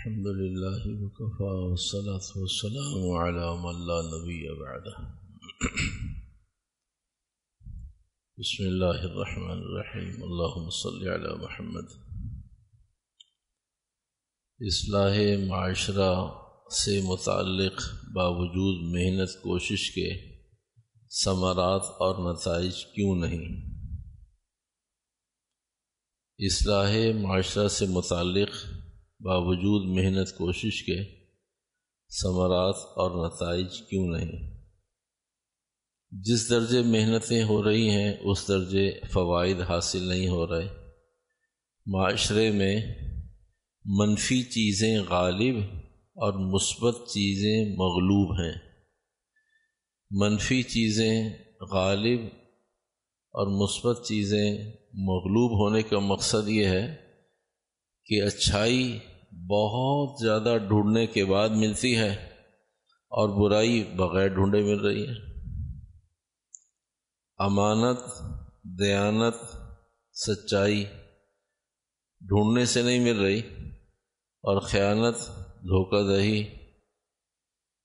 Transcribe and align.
الحمد 0.00 0.26
لله 0.26 1.04
وكفى 1.04 1.42
والصلاة 1.42 2.40
والسلام 2.40 3.10
على 3.10 3.56
من 3.62 3.86
لا 3.86 3.98
نبي 4.02 4.48
بعده. 4.60 4.94
بسم 8.38 8.64
الله 8.64 9.00
الرحمن 9.04 9.58
الرحيم. 9.58 10.22
اللهم 10.22 10.70
صل 10.70 11.08
على 11.08 11.34
محمد. 11.34 11.84
اصلاح 14.60 15.18
معاشرہ 15.48 16.28
سے 16.70 17.00
متعلق 17.04 17.82
باوجود 18.14 18.94
محنت 18.94 19.42
کوشش 19.42 19.90
کے 19.90 20.38
ثمرات 21.24 21.82
اور 21.84 22.34
نتائج 22.34 22.86
کیوں 22.86 23.14
نہیں؟ 23.14 23.70
اصلاح 26.38 26.96
معاشرہ 27.22 27.68
سے 27.68 27.86
متعلق 27.86 28.48
باوجود 29.20 29.98
محنت 29.98 30.36
کوشش 30.38 30.82
کے 30.82 31.04
ثمرات 32.22 32.74
اور 32.76 33.26
نتائج 33.26 33.82
کیوں 33.90 34.06
نہیں؟ 34.08 34.60
جس 36.10 36.50
درجے 36.50 36.82
محنتیں 36.82 37.44
ہو 37.44 37.64
رہی 37.64 37.90
ہیں، 37.90 38.12
اس 38.20 38.48
درجے 38.48 39.00
فوائد 39.12 39.60
حاصل 39.60 40.02
نہیں 40.02 40.28
ہو 40.28 40.46
رہے۔ 40.46 40.68
معاشرے 41.86 42.50
میں 42.50 42.80
منفی 43.84 44.42
چیزیں 44.42 45.00
غالب 45.00 45.56
اور 46.14 46.32
مثبت 46.32 47.08
چیزیں 47.08 47.64
مغلوب 47.64 48.40
ہیں۔ 48.40 48.52
منفی 50.10 50.62
چیزیں 50.62 51.30
غالب 51.70 52.20
اور 53.32 53.46
مثبت 53.46 54.06
چیزیں 54.06 54.58
مغلوب 54.94 55.52
ہونے 55.60 55.82
کا 55.82 55.98
مقصد 55.98 56.48
یہ 56.48 56.66
ہے 56.66 56.96
کہ 58.04 58.22
اچھائی 58.22 58.98
بہت 59.32 60.22
زیادہ 60.22 60.58
ڈھونڈنے 60.68 61.06
کے 61.06 61.24
بعد 61.24 61.48
ملتی 61.48 61.96
ہے 61.96 62.12
اور 63.08 63.28
برائی 63.28 63.84
بغیر 63.84 64.28
ڈھونڈے 64.28 64.62
مل 64.62 64.80
رہی 64.80 65.06
ہے۔ 65.06 65.12
امانت، 67.36 67.98
دیانت، 68.62 69.34
سچائی 70.12 70.84
ڈھونڈنے 72.20 72.64
سے 72.64 72.82
نہیں 72.82 72.98
مل 72.98 73.20
رہی 73.20 73.40
اور 74.42 74.60
خیانت، 74.60 75.16
دھوکہ 75.46 76.16
دہی 76.16 76.44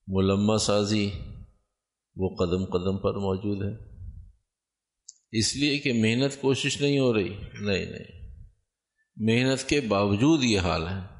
ملمہ 0.06 0.56
سازی 0.56 1.10
وہ 2.16 2.36
قدم 2.36 2.64
قدم 2.64 2.98
پر 2.98 3.14
موجود 3.14 3.62
ہے۔ 3.62 3.96
اس 5.32 5.56
لیے 5.56 5.78
کہ 5.78 5.92
محنت 5.92 6.40
کوشش 6.40 6.80
نہیں 6.80 6.98
ہو 6.98 7.14
رہی۔ 7.14 7.36
نہیں 7.60 7.84
نہیں۔ 7.84 8.36
محنت 9.16 9.68
کے 9.68 9.80
باوجود 9.80 10.44
یہ 10.44 10.60
حال 10.60 10.88
ہے۔ 10.88 11.15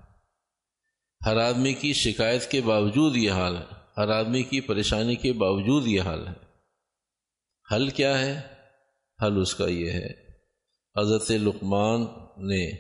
ہر 1.26 1.36
آدمی 1.36 1.72
کی 1.72 1.92
شکایت 1.92 2.50
کے 2.50 2.60
باوجود 2.60 3.16
یہ 3.16 3.30
حال 3.30 3.56
ہے۔ 3.56 3.62
ہر 3.96 4.08
آدمی 4.08 4.42
کی 4.42 4.60
پریشانی 4.60 5.16
کے 5.16 5.32
باوجود 5.32 5.86
یہ 5.86 6.00
حال 6.00 6.26
ہے۔ 6.26 6.32
حل 7.74 7.88
کیا 7.88 8.18
ہے؟ 8.18 8.40
حل 9.22 9.40
اس 9.40 9.54
کا 9.54 9.68
یہ 9.68 9.90
ہے۔ 9.90 10.06
حضرت 11.00 11.30
لقمان 11.30 12.00
نے 12.36 12.70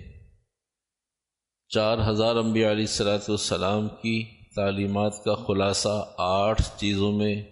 چار 1.68 2.10
ہزار 2.10 2.36
انبیاء 2.36 2.70
علیہ 2.70 2.82
السلاۃ 2.82 3.24
والسلام 3.28 3.88
کی 3.88 4.24
تعلیمات 4.56 5.24
کا 5.24 5.34
خلاصہ 5.34 6.14
آٹھ 6.18 6.62
چیزوں 6.76 7.12
میں 7.12 7.42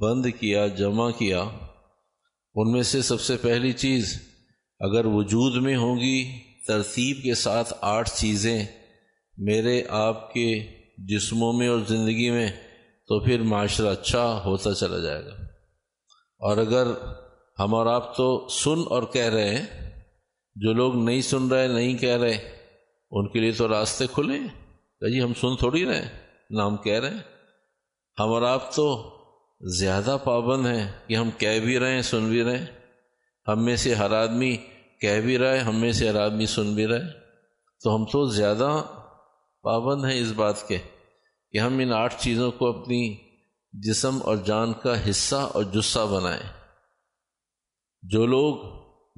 بند 0.00 0.26
کیا، 0.40 0.66
جمع 0.66 1.10
کیا۔ 1.10 1.40
ان 2.54 2.72
میں 2.72 2.82
سے 2.82 3.02
سب 3.02 3.20
سے 3.20 3.36
پہلی 3.36 3.72
چیز، 3.72 4.22
اگر 4.80 5.04
وجود 5.04 5.62
میں 5.62 5.76
ہوگی 5.76 6.38
ترتیب 6.66 7.22
کے 7.22 7.34
ساتھ 7.34 7.74
آٹھ 7.80 8.10
چیزیں 8.14 8.64
میرے 9.40 9.82
آپ 9.88 10.32
کے 10.32 10.66
جسموں 10.98 11.52
میں 11.52 11.68
اور 11.68 11.78
زندگی 11.88 12.30
میں 12.30 12.48
تو 13.06 13.24
پھر 13.24 13.42
معاشرہ 13.42 13.86
اچھا 13.86 14.42
ہوتا 14.44 14.74
چلا 14.74 14.98
جائے 14.98 15.24
گا۔ 15.24 15.32
اور 16.38 16.56
اگر 16.56 16.86
ہم 17.58 17.74
اور 17.74 17.86
آپ 17.86 18.16
تو 18.16 18.48
سن 18.48 18.80
اور 18.90 19.02
کہہ 19.02 19.26
رہے 19.26 19.54
ہیں، 19.54 19.90
جو 20.54 20.72
لوگ 20.72 20.96
نہیں 20.96 21.20
سن 21.20 21.48
رہے، 21.48 21.68
نہیں 21.68 21.96
کہہ 21.96 22.16
رہے، 22.16 22.38
ان 23.10 23.28
کے 23.28 23.40
لیے 23.40 23.52
تو 23.52 23.68
راستے 23.68 24.06
کھلے۔ 24.06 24.38
ہیں 24.38 24.48
جی 25.12 25.22
ہم 25.22 25.32
سن 25.34 25.56
تھوڑی 25.56 25.86
رہے 25.86 26.08
نہ 26.50 26.62
ہم 26.62 26.76
کہہ 26.76 27.00
رہے 27.00 27.10
ہیں۔ 27.10 27.18
ہم 28.18 28.28
اور 28.28 28.42
آپ 28.42 28.74
تو 28.74 29.10
زیادہ 29.78 30.16
پابند 30.24 30.66
ہیں 30.66 30.92
کہ 31.06 31.14
ہم 31.14 31.30
کہہ 31.38 31.60
بھی 31.60 31.78
رہے 31.78 31.94
ہیں، 31.94 32.02
سن 32.02 32.28
بھی 32.28 32.42
رہے 32.42 32.58
ہیں۔ 32.58 32.66
ہم 33.48 33.64
میں 33.64 33.76
سے 33.76 33.94
ہر 33.94 34.10
آدمی 34.10 34.56
کہہ 35.00 35.20
بھی 35.20 35.38
رہا 35.38 35.52
ہے، 35.52 35.58
ہم 35.58 35.80
میں 35.80 35.92
سے 35.92 36.08
ہر 36.08 36.14
آدمی 36.14 36.46
سن 36.46 36.74
بھی 36.74 36.86
رہے 36.86 37.20
تو 37.82 37.96
ہم 37.96 38.04
تو 38.04 38.26
زیادہ 38.26 38.82
پابند 39.62 40.04
ہیں 40.04 40.20
اس 40.20 40.32
بات 40.32 40.68
کے 40.68 40.78
کہ 41.50 41.58
ہم 41.58 41.78
ان 41.78 41.92
آٹھ 41.92 42.14
چیزوں 42.18 42.50
کو 42.50 42.80
اپنی 42.80 43.16
جسم 43.72 44.18
اور 44.22 44.36
جان 44.36 44.72
کا 44.72 45.10
حصہ 45.10 45.36
اور 45.36 45.64
جسہ 45.64 45.98
بنائیں۔ 45.98 46.52
جو 48.02 48.26
لوگ 48.26 48.56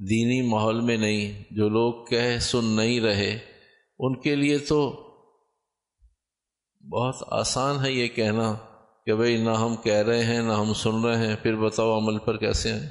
دینی 0.09 0.41
ماحول 0.41 0.81
میں 0.81 0.97
نہیں، 0.97 1.43
جو 1.51 1.69
لوگ 1.69 2.05
کہہ 2.05 2.39
سن 2.39 2.65
نہیں 2.65 2.99
رہے، 2.99 3.39
ان 3.99 4.21
کے 4.21 4.35
لیے 4.35 4.57
تو 4.57 5.09
بہت 6.91 7.15
آسان 7.27 7.85
ہے 7.85 7.91
یہ 7.91 8.07
کہنا 8.07 8.53
کہ 9.05 9.15
بھئی 9.15 9.43
نہ 9.43 9.49
ہم 9.49 9.75
کہہ 9.75 9.93
رہے 9.93 10.23
ہیں، 10.23 10.41
نہ 10.41 10.53
ہم 10.53 10.73
سن 10.73 11.05
رہے 11.05 11.27
ہیں، 11.27 11.35
پھر 11.35 11.55
بتاؤ 11.55 11.97
عمل 11.97 12.19
پر 12.19 12.37
کیسے 12.37 12.73
ہیں۔ 12.73 12.89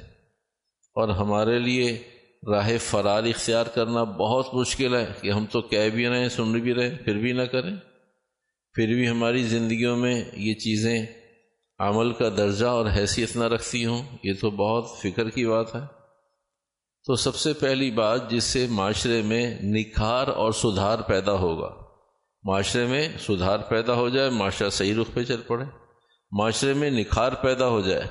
اور 0.95 1.09
ہمارے 1.09 1.59
لیے 1.59 2.03
راہ 2.51 2.69
فرار 2.79 3.23
اختیار 3.23 3.65
کرنا 3.65 4.03
بہت 4.03 4.53
مشکل 4.53 4.95
ہے 4.95 5.05
کہ 5.21 5.31
ہم 5.31 5.45
تو 5.51 5.61
کہہ 5.61 5.89
بھی 5.89 6.09
رہے 6.09 6.19
ہیں، 6.19 6.29
سن 6.29 6.51
بھی 6.51 6.73
رہے 6.73 6.89
پھر 6.89 7.17
بھی 7.17 7.31
نہ 7.31 7.41
کریں۔ 7.41 7.75
پھر 8.73 8.87
بھی 8.87 9.09
ہماری 9.09 9.43
زندگیوں 9.43 9.97
میں 9.97 10.23
یہ 10.33 10.53
چیزیں 10.53 11.05
عمل 11.79 12.13
کا 12.13 12.29
درجہ 12.29 12.65
اور 12.65 12.85
حیثیت 12.95 13.35
نہ 13.35 13.43
رکھتی 13.43 13.85
ہوں، 13.85 14.03
یہ 14.23 14.33
تو 14.41 14.49
بہت 14.49 14.85
فکر 15.01 15.29
کی 15.29 15.45
بات 15.45 15.75
ہے۔ 15.75 15.79
تو 17.05 17.15
سب 17.15 17.35
سے 17.35 17.53
پہلی 17.53 17.91
بات 17.91 18.29
جس 18.29 18.43
سے 18.43 18.67
معاشرے 18.69 19.21
میں 19.21 19.57
نکھار 19.63 20.27
اور 20.27 20.51
سدھار 20.51 20.99
پیدا 20.99 21.33
ہوگا۔ 21.33 21.75
معاشرے 22.43 22.85
میں 22.85 23.09
سدھار 23.19 23.57
پیدا 23.59 23.93
ہو 23.93 24.09
جائے، 24.09 24.29
معاشرہ 24.29 24.69
صحیح 24.69 24.93
رخ 25.01 25.13
پہ 25.13 25.23
چل 25.23 25.41
پڑے۔ 25.47 25.65
معاشرے 26.31 26.73
میں 26.73 26.91
نکھار 26.91 27.31
پیدا 27.31 27.67
ہو 27.67 27.81
جائے، 27.81 28.01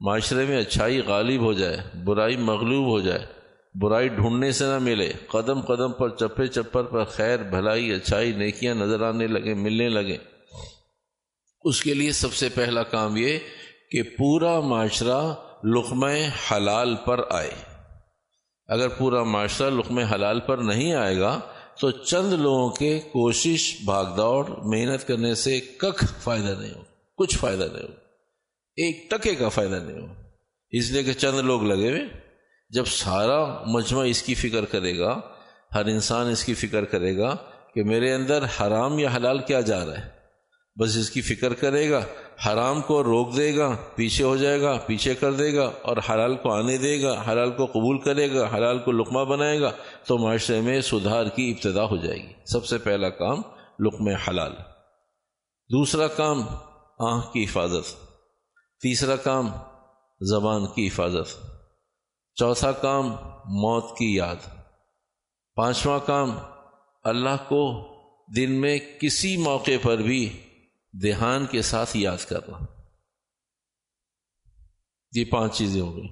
معاشرے 0.00 0.44
میں 0.44 0.60
اچھائی 0.60 1.00
غالب 1.00 1.40
ہو 1.40 1.52
جائے، 1.52 1.76
برائی 2.04 2.36
مغلوب 2.36 2.86
ہو 2.86 3.00
جائے۔ 3.00 3.39
برائی 3.74 4.08
ڈھونڈنے 4.08 4.52
سے 4.52 4.64
نہ 4.64 4.78
ملے۔ 4.78 5.12
قدم 5.28 5.60
قدم 5.60 5.92
پر، 5.92 6.08
چپے 6.08 6.46
چپر 6.46 6.82
پر 6.82 7.04
خیر، 7.04 7.38
بھلائی، 7.38 7.92
اچھائی، 7.92 8.32
نیکیاں 8.32 8.74
نظر 8.74 9.02
آنے 9.02 9.26
لگے 9.26 9.54
ملنے 9.54 9.88
لگے 9.88 10.16
اس 11.64 11.82
کے 11.82 11.94
لیے 11.94 12.12
سب 12.12 12.32
سے 12.32 12.48
پہلا 12.48 12.82
کام 12.82 13.16
یہ 13.16 13.38
کہ 13.90 14.02
پورا 14.02 14.60
معاشرہ 14.60 15.34
لقمہ 15.64 16.06
حلال 16.50 16.96
پر 16.96 17.20
آئے۔ 17.30 17.50
اگر 18.66 18.88
پورا 18.88 19.22
معاشرہ 19.22 19.70
لقم 19.70 19.98
حلال 19.98 20.40
پر 20.40 20.58
نہیں 20.58 20.94
آئے 20.94 21.18
گا، 21.18 21.40
تو 21.80 21.90
چند 21.90 22.32
لوگوں 22.32 22.70
کے 22.70 23.00
کوشش 23.00 23.76
بھاگ 23.84 24.16
دوڑ 24.16 24.46
محنت 24.46 25.06
کرنے 25.06 25.34
سے 25.34 25.60
کخ 25.60 26.04
فائدہ 26.22 26.54
نہیں 26.60 26.74
ہو 26.74 26.82
کچھ 27.16 27.38
فائدہ 27.38 27.64
نہیں 27.72 27.82
ہو 27.82 27.94
ایک 28.76 29.10
ٹکے 29.10 29.34
کا 29.34 29.48
فائدہ 29.48 29.76
نہیں 29.76 30.00
ہو 30.00 30.06
اس 30.70 30.90
لیے 30.90 31.02
کہ 31.02 31.12
چند 31.12 31.38
لوگ 31.38 31.62
لگے 31.62 31.90
ہوئے۔ 31.90 32.29
جب 32.70 32.84
سارا 32.86 33.64
مجمع 33.66 34.04
اس 34.04 34.22
کی 34.22 34.34
فکر 34.34 34.64
کرے 34.64 34.98
گا، 34.98 35.20
ہر 35.74 35.84
انسان 35.84 36.30
اس 36.30 36.44
کی 36.44 36.54
فکر 36.54 36.84
کرے 36.84 37.18
گا 37.18 37.36
کہ 37.74 37.84
میرے 37.84 38.12
اندر 38.14 38.44
حرام 38.60 38.98
یا 38.98 39.08
حلال 39.16 39.38
کیا 39.38 39.60
جا 39.60 39.86
رہا 39.86 39.98
ہے۔ 39.98 40.20
بس 40.80 40.96
اس 40.96 41.10
کی 41.10 41.20
فکر 41.20 41.54
کرے 41.54 41.90
گا، 41.90 42.00
حرام 42.46 42.80
کو 42.80 43.04
روک 43.04 43.36
دے 43.36 43.56
گا، 43.56 43.76
پیچھے 43.94 44.24
ہو 44.24 44.36
جائے 44.36 44.60
گا، 44.60 44.78
پیچھے 44.86 45.14
کر 45.14 45.32
دے 45.32 45.54
گا 45.54 45.70
اور 45.82 45.96
حلال 45.96 46.36
کو 46.36 46.52
آنے 46.52 46.78
دے 46.78 47.02
گا، 47.02 47.22
حلال 47.28 47.50
کو 47.50 47.66
قبول 47.66 47.98
کرے 47.98 48.34
گا، 48.34 48.48
حلال 48.54 48.78
کو 48.78 48.92
لقمہ 48.92 49.24
بنائے 49.24 49.60
گا، 49.60 49.70
تو 50.06 50.18
معاشرے 50.18 50.60
میں 50.60 50.80
سدھار 50.80 51.26
کی 51.26 51.50
ابتدا 51.50 51.84
ہو 51.84 51.96
جائے 51.96 52.18
گی۔ 52.18 52.32
سب 52.46 52.64
سے 52.64 52.78
پہلا 52.78 53.08
کام 53.08 53.42
لقم 53.86 54.08
حلال۔ 54.08 54.52
دوسرا 55.72 56.06
کام 56.06 56.42
آنکھ 56.98 57.32
کی 57.32 57.44
حفاظت۔ 57.44 57.96
تیسرا 58.82 59.16
کام 59.16 59.50
زبان 60.20 60.66
کی 60.66 60.86
حفاظت۔ 60.86 61.49
چوتھا 62.40 62.72
کام 62.72 63.06
موت 63.44 63.98
کی 63.98 64.14
یاد۔ 64.14 64.36
پانچواں 65.54 65.98
کام، 66.06 66.30
اللہ 67.02 67.36
کو 67.48 67.88
دن 68.36 68.60
میں 68.60 68.78
کسی 69.00 69.36
موقع 69.36 69.70
پر 69.82 69.98
بھی 69.98 70.40
دھیان 71.02 71.46
کے 71.46 71.62
ساتھ 71.62 71.96
یاد 71.96 72.28
کرنا۔ 72.28 72.58
یہ 75.12 75.24
پانچ 75.24 75.58
چیزیں 75.58 75.80
ہو 75.80 75.96
گئی۔ 75.96 76.08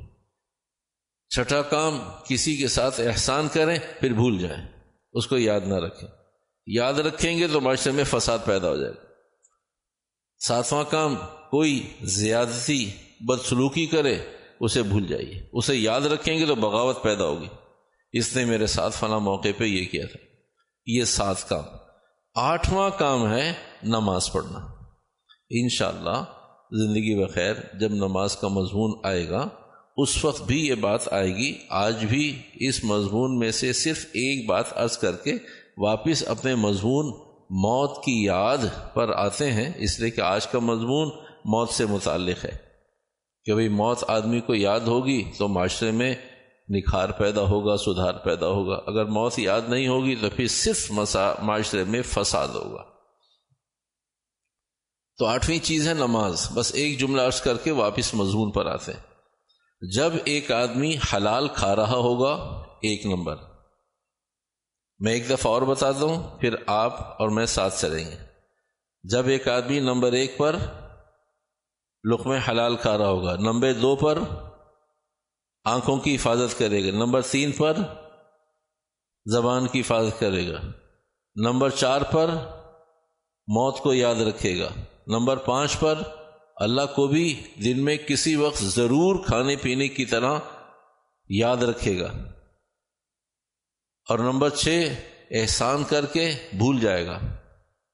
چھٹا 1.35 1.63
کام، 1.63 1.99
کسی 2.29 2.57
کے 2.57 2.69
ساتھ 2.69 3.01
احسان 3.01 3.49
کریں، 3.53 3.79
پھر 4.01 4.13
بھول 4.13 4.39
جائیں۔ 4.39 4.69
اس 5.13 5.27
کو 5.27 5.39
یاد 5.39 5.61
نہ 5.61 5.75
رکھیں۔ 5.75 6.09
یاد 6.67 6.95
رکھیں 6.95 7.39
گے 7.39 7.49
تو 7.49 7.61
معاشرے 7.61 7.93
میں 7.93 8.05
فساد 8.05 8.39
پیدا 8.45 8.69
ہو 8.69 8.77
جائے 8.77 8.93
گا۔ 8.93 9.05
ساتواں 10.39 10.85
کام، 10.85 11.15
کوئی 11.51 11.93
زیادتی، 12.03 12.91
بدسلوکی 13.21 13.87
کرے۔ 13.87 14.38
اسے 14.61 14.83
بھول 14.83 15.07
جائیے۔ 15.07 15.49
اسے 15.53 15.77
یاد 15.77 16.01
رکھیں 16.01 16.39
گے 16.39 16.47
تو 16.47 16.55
بغاوت 16.55 17.03
پیدا 17.03 17.25
ہوگی۔ 17.25 17.49
اس 18.13 18.37
نے 18.37 18.45
میرے 18.45 18.67
ساتھ 18.67 18.97
فلاں 18.97 19.21
موقع 19.21 19.49
پہ 19.59 19.65
یہ 19.65 19.85
کیا 19.85 20.07
تھا۔ 20.07 20.19
یہ 20.87 21.05
سات 21.05 21.49
کام۔ 21.49 21.65
آٹھواں 22.35 22.91
کام 22.99 23.33
ہے 23.33 23.53
نماز 23.83 24.33
پڑھنا۔ 24.33 24.59
انشاءاللہ 25.51 26.25
زندگی 26.73 27.25
بخیر، 27.25 27.55
جب 27.81 27.93
نماز 27.93 28.37
کا 28.37 28.49
مضمون 28.49 29.01
آئے 29.05 29.29
گا، 29.29 29.49
اس 29.97 30.25
وقت 30.25 30.43
بھی 30.43 30.67
یہ 30.67 30.75
بات 30.75 31.13
آئے 31.13 31.37
گی۔ 31.37 31.59
آج 31.69 32.05
بھی 32.05 32.43
اس 32.55 32.85
مضمون 32.85 33.39
میں 33.39 33.51
سے 33.51 33.73
صرف 33.73 34.05
ایک 34.05 34.49
بات 34.49 34.65
عرض 34.75 34.99
کر 34.99 35.17
کے 35.17 35.33
واپس 35.79 36.29
اپنے 36.29 36.55
مضمون 36.55 37.07
موت 37.51 38.05
کی 38.05 38.25
یاد 38.25 38.59
پر 38.95 39.11
آتے 39.17 39.53
ہیں۔ 39.53 39.73
اس 39.77 40.01
لیے 40.01 40.11
کہ 40.11 40.21
آج 40.21 40.47
کا 40.47 40.59
مضمون 40.59 41.09
موت 41.45 41.71
سے 41.71 41.87
متعلق 41.87 42.45
ہے۔ 42.45 42.68
کہ 43.49 43.55
بھئی 43.55 43.69
موت 43.69 44.05
آدمی 44.09 44.41
کو 44.41 44.55
یاد 44.55 44.81
ہوگی 44.81 45.31
تو 45.39 45.49
معاشرے 45.49 45.91
میں 45.91 46.15
نکھار 46.69 47.09
پیدا 47.09 47.41
ہوگا، 47.41 47.77
سدھار 47.77 48.15
پیدا 48.15 48.47
ہوگا۔ 48.47 48.75
اگر 48.87 49.05
موت 49.05 49.39
یاد 49.39 49.61
نہیں 49.69 49.89
ہوگی 49.89 50.17
تو 50.17 50.31
پھر 50.37 50.47
صرف 50.49 50.91
معاشرے 51.43 51.85
میں 51.85 52.03
فساد 52.03 52.49
ہوگا۔ 52.49 52.83
تو 55.19 55.27
آٹھویں 55.27 55.59
چیز 55.59 55.89
ہے 55.89 55.95
نماز۔ 55.95 56.49
بس 56.55 56.75
ایک 56.75 56.99
جملہ 56.99 57.23
عرض 57.23 57.41
کر 57.41 57.57
کے 57.57 57.71
واپس 57.71 58.15
مضمون 58.15 58.51
پر 58.51 58.67
آتے 58.67 58.93
ہیں۔ 58.93 59.01
جب 59.95 60.13
ایک 60.25 60.53
آدمی 60.53 60.97
حلال 61.13 61.49
کھا 61.49 61.77
رہا 61.77 61.97
ہوگا، 61.97 62.63
ایک 62.83 63.07
نمبر۔ 63.07 63.37
میں 64.99 65.13
ایک 65.13 65.31
دفعہ 65.31 65.53
اور 65.53 65.63
بتاتا 65.63 66.05
ہوں، 66.05 66.41
پھر 66.41 66.55
آپ 66.67 67.23
اور 67.23 67.29
میں 67.29 67.47
ساتھ 67.47 67.81
چلیں 67.81 68.11
گے۔ 68.11 68.17
جب 69.03 69.27
ایک 69.27 69.49
آدمی 69.49 69.81
نمبر 69.81 70.13
ایک 70.13 70.39
پر 70.39 70.57
لقمے 72.05 72.39
حلال 72.49 72.77
کھا 72.77 72.99
رہا 72.99 73.09
ہوگا۔ 73.09 73.37
نمبر 73.37 73.73
دو 73.73 73.97
پر 73.97 74.19
آنکھوں 75.65 75.97
کی 75.97 76.15
حفاظت 76.15 76.59
کرے 76.59 76.85
گا۔ 76.85 76.97
نمبر 76.97 77.23
تین 77.23 77.53
پر 77.53 77.77
زبان 79.33 79.69
کی 79.69 79.81
حفاظت 79.81 80.21
کرے 80.21 80.49
گا۔ 80.49 80.61
نمبر 81.37 81.71
چار 81.71 82.03
پر 82.03 82.27
موت 83.47 83.79
کو 83.79 83.95
یاد 83.95 84.15
رکھے 84.15 84.61
گا۔ 84.61 84.69
نمبر 85.07 85.37
پانچ 85.37 85.79
پر 85.79 85.95
اللہ 86.57 86.83
کو 86.95 87.07
بھی 87.07 87.43
دن 87.65 87.85
میں 87.85 87.97
کسی 87.97 88.37
وقت 88.37 88.65
ضرور 88.65 89.25
کھانے 89.25 89.57
پینے 89.57 89.89
کی 89.89 90.05
طرح 90.05 90.39
یاد 91.29 91.57
رکھے 91.57 92.01
گا۔ 92.01 92.13
اور 94.09 94.19
نمبر 94.19 94.51
چھ، 94.51 94.89
احسان 95.31 95.85
کر 95.85 96.07
کے 96.07 96.33
بھول 96.59 96.81
جائے 96.81 97.07
گا۔ 97.07 97.19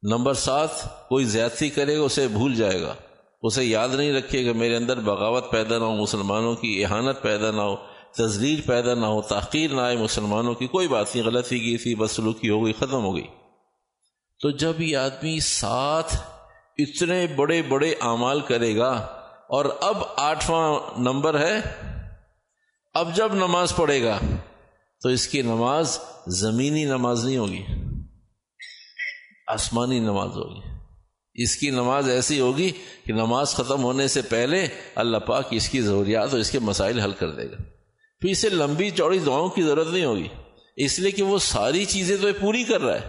نمبر 0.02 0.34
سات، 0.34 0.70
کوئی 1.08 1.24
زیادتی 1.24 1.70
کرے 1.70 1.98
گا، 1.98 2.02
اسے 2.02 2.28
بھول 2.28 2.54
جائے 2.54 2.82
گا۔ 2.82 2.94
اسے 3.44 3.64
یاد 3.64 3.94
نہیں 3.94 4.12
رکھے 4.12 4.44
گا 4.46 4.52
میرے 4.52 4.76
اندر 4.76 5.00
بغاوت 5.00 5.50
پیدا 5.50 5.78
نہ 5.78 5.84
ہو، 5.84 5.96
مسلمانوں 5.96 6.54
کی 6.54 6.84
احانت 6.84 7.22
پیدا 7.22 7.50
نہ 7.50 7.60
ہو، 7.60 7.76
تزلیل 8.16 8.60
پیدا 8.60 8.94
نہ 8.94 9.06
ہو 9.06 9.20
تاخیر 9.22 9.70
نہ 9.70 9.80
آئے، 9.80 9.96
مسلمانوں 9.96 10.54
کی 10.54 10.66
کوئی 10.66 10.88
بات 10.88 11.14
نہیں 11.14 11.26
غلطی 11.26 11.58
کی 11.58 11.76
تھی 11.78 11.94
بدسلوکی 11.94 12.50
ہو 12.50 12.64
گئی، 12.64 12.72
ختم 12.72 13.04
ہو 13.04 13.14
گئی۔ 13.16 13.26
تو 14.40 14.50
جب 14.50 14.80
یہ 14.80 14.96
آدمی 14.96 15.38
ساتھ 15.40 16.14
اتنے 16.78 17.26
بڑے 17.36 17.60
بڑے 17.62 17.94
اعمال 18.02 18.40
کرے 18.40 18.76
گا، 18.76 18.90
اور 19.48 19.64
اب 19.80 20.02
آٹھواں 20.16 21.00
نمبر 21.00 21.38
ہے، 21.40 21.60
اب 22.94 23.14
جب 23.16 23.34
نماز 23.34 23.74
پڑھے 23.76 24.02
گا، 24.02 24.18
تو 25.02 25.08
اس 25.08 25.26
کی 25.28 25.42
نماز 25.42 25.98
زمینی 26.34 26.84
نماز 26.84 27.24
نہیں 27.24 27.38
ہوگی، 27.38 27.64
آسمانی 29.48 29.98
نماز 30.00 30.36
ہوگی۔ 30.36 30.73
اس 31.34 31.56
کی 31.56 31.70
نماز 31.70 32.08
ایسی 32.10 32.40
ہوگی 32.40 32.70
کہ 33.04 33.12
نماز 33.12 33.54
ختم 33.54 33.84
ہونے 33.84 34.08
سے 34.08 34.22
پہلے 34.22 34.66
اللہ 34.94 35.16
پاک 35.16 35.48
اس 35.50 35.68
کی 35.68 35.80
ضروریات 35.80 36.30
اور 36.30 36.38
اس 36.38 36.50
کے 36.50 36.58
مسائل 36.58 37.00
حل 37.00 37.12
کر 37.12 37.30
دے 37.30 37.50
گا۔ 37.50 37.56
پھر 38.20 38.30
اسے 38.30 38.48
لمبی 38.48 38.90
چوڑی 38.90 39.18
دعاؤں 39.18 39.48
کی 39.48 39.62
ضرورت 39.62 39.88
نہیں 39.88 40.04
ہوگی۔ 40.04 40.28
اس 40.76 40.98
لیے 40.98 41.10
کہ 41.10 41.22
وہ 41.22 41.38
ساری 41.38 41.84
چیزیں 41.84 42.16
تو 42.16 42.28
پوری 42.40 42.64
کر 42.64 42.80
رہا 42.80 42.94
ہے۔ 42.94 43.08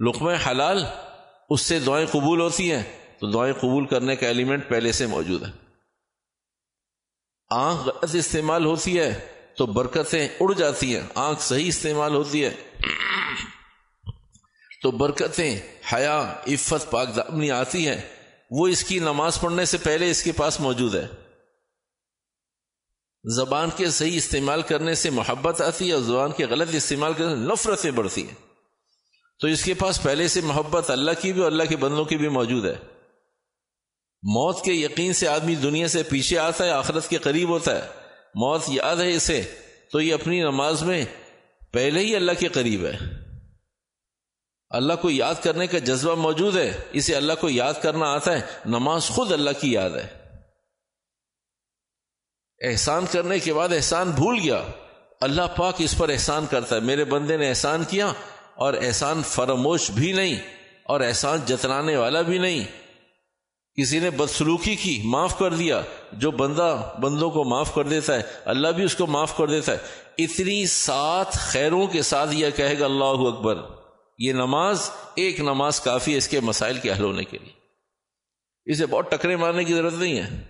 لقمہ 0.00 0.30
حلال، 0.50 0.84
اس 1.50 1.60
سے 1.60 1.78
دعائیں 1.78 2.06
قبول 2.10 2.40
ہوتی 2.40 2.72
ہیں، 2.72 2.82
تو 3.18 3.30
دعائیں 3.30 3.54
قبول 3.54 3.86
کرنے 3.86 4.16
کا 4.16 4.26
ایلیمنٹ 4.26 4.68
پہلے 4.68 4.92
سے 4.92 5.06
موجود 5.06 5.42
ہے۔ 5.42 5.50
آنکھ 7.50 7.82
غلط 7.82 8.14
استعمال 8.14 8.64
ہوتی 8.64 8.98
ہے 8.98 9.26
تو 9.56 9.66
برکتیں 9.66 10.28
اڑ 10.40 10.52
جاتی 10.52 10.94
ہیں۔ 10.94 11.02
آنکھ 11.14 11.42
صحیح 11.42 11.68
استعمال 11.68 12.14
ہوتی 12.14 12.44
ہے۔ 12.44 12.50
تو 14.82 14.90
برکتیں، 14.90 15.58
حیا، 15.92 16.34
عفت 16.46 16.90
پاک 16.90 17.16
دامنی 17.16 17.50
آتی 17.50 17.88
ہے 17.88 18.00
وہ 18.50 18.68
اس 18.68 18.84
کی 18.84 18.98
نماز 18.98 19.40
پڑھنے 19.40 19.64
سے 19.64 19.78
پہلے 19.78 20.10
اس 20.10 20.22
کے 20.22 20.32
پاس 20.32 20.60
موجود 20.60 20.94
ہے۔ 20.94 21.06
زبان 23.36 23.68
کے 23.76 23.90
صحیح 23.90 24.16
استعمال 24.16 24.62
کرنے 24.62 24.94
سے 24.94 25.10
محبت 25.10 25.60
آتی 25.60 25.88
ہے 25.88 25.92
اور 25.92 26.02
زبان 26.02 26.32
کے 26.32 26.46
غلط 26.46 26.68
استعمال 26.72 27.12
کرنے 27.12 27.30
سے 27.30 27.52
نفرتیں 27.52 27.90
بڑھتی 27.90 28.26
ہیں۔ 28.26 28.34
تو 29.40 29.46
اس 29.46 29.64
کے 29.64 29.74
پاس 29.74 30.02
پہلے 30.02 30.28
سے 30.28 30.40
محبت 30.40 30.90
اللہ 30.90 31.10
کی 31.20 31.32
بھی 31.32 31.42
اور 31.42 31.52
اللہ 31.52 31.62
کے 31.62 31.76
بندوں 31.76 32.04
کی 32.04 32.16
بھی 32.16 32.28
موجود 32.28 32.64
ہے۔ 32.64 32.74
موت 34.22 34.64
کے 34.64 34.72
یقین 34.72 35.12
سے 35.12 35.28
آدمی 35.28 35.54
دنیا 35.54 35.88
سے 35.88 36.02
پیچھے 36.02 36.38
آتا 36.38 36.64
ہے، 36.64 36.70
آخرت 36.70 37.08
کے 37.08 37.18
قریب 37.18 37.48
ہوتا 37.48 37.84
ہے۔ 37.84 37.90
موت 38.34 38.62
یاد 38.68 38.96
ہے 38.96 39.14
اسے، 39.14 39.42
تو 39.92 40.00
یہ 40.00 40.14
اپنی 40.14 40.40
نماز 40.40 40.82
میں 40.82 41.04
پہلے 41.72 42.00
ہی 42.00 42.16
اللہ 42.16 42.32
کے 42.38 42.48
قریب 42.48 42.86
ہے۔ 42.86 43.17
اللہ 44.70 44.92
کو 45.02 45.10
یاد 45.10 45.34
کرنے 45.42 45.66
کا 45.66 45.78
جذبہ 45.78 46.14
موجود 46.14 46.56
ہے، 46.56 46.80
اسے 46.92 47.16
اللہ 47.16 47.32
کو 47.40 47.48
یاد 47.48 47.74
کرنا 47.82 48.06
آتا 48.12 48.32
ہے، 48.32 48.40
نماز 48.66 49.08
خود 49.08 49.32
اللہ 49.32 49.50
کی 49.60 49.72
یاد 49.72 49.90
ہے۔ 49.90 50.18
احسان 52.62 53.04
کرنے 53.12 53.38
کے 53.38 53.54
بعد 53.54 53.68
احسان 53.72 54.10
بھول 54.10 54.38
گیا۔ 54.42 54.62
اللہ 55.20 55.42
پاک 55.56 55.74
اس 55.78 55.98
پر 55.98 56.08
احسان 56.08 56.46
کرتا 56.50 56.76
ہے۔ 56.76 56.80
میرے 56.80 57.04
بندے 57.04 57.36
نے 57.36 57.48
احسان 57.48 57.84
کیا 57.84 58.12
اور 58.54 58.74
احسان 58.74 59.22
فراموش 59.22 59.90
بھی 59.90 60.12
نہیں 60.12 60.36
اور 60.82 61.00
احسان 61.00 61.38
جترانے 61.46 61.96
والا 61.96 62.22
بھی 62.22 62.38
نہیں۔ 62.38 62.64
کسی 63.80 63.98
نے 63.98 64.10
بدسلوکی 64.10 64.76
کی، 64.76 65.02
معاف 65.04 65.38
کر 65.38 65.54
دیا۔ 65.54 65.82
جو 66.12 66.30
بندہ 66.30 66.94
بندوں 67.02 67.30
کو 67.30 67.44
معاف 67.44 67.74
کر 67.74 67.84
دیتا 67.84 68.14
ہے، 68.14 68.22
اللہ 68.44 68.68
بھی 68.68 68.84
اس 68.84 68.96
کو 68.96 69.06
معاف 69.06 69.36
کر 69.36 69.46
دیتا 69.46 69.72
ہے۔ 69.72 69.78
اتنی 70.18 70.66
سات 70.66 71.32
خیروں 71.32 71.86
کے 71.86 72.02
ساتھ 72.02 72.34
یہ 72.34 72.50
کہے 72.56 72.78
گا 72.78 72.84
اللہ 72.84 73.04
اکبر۔ 73.04 73.77
یہ 74.18 74.32
نماز، 74.32 74.90
ایک 75.14 75.40
نماز 75.40 75.80
کافی 75.80 76.12
ہے 76.12 76.16
اس 76.16 76.28
کے 76.28 76.40
مسائل 76.40 76.78
کے 76.78 76.92
حل 76.92 77.02
ہونے 77.02 77.24
کے 77.24 77.38
لیے۔ 77.38 77.52
اسے 78.72 78.86
بہت 78.86 79.10
ٹکرے 79.10 79.36
مارنے 79.36 79.64
کی 79.64 79.74
ضرورت 79.74 79.94
نہیں 79.94 80.18
ہے۔ 80.18 80.42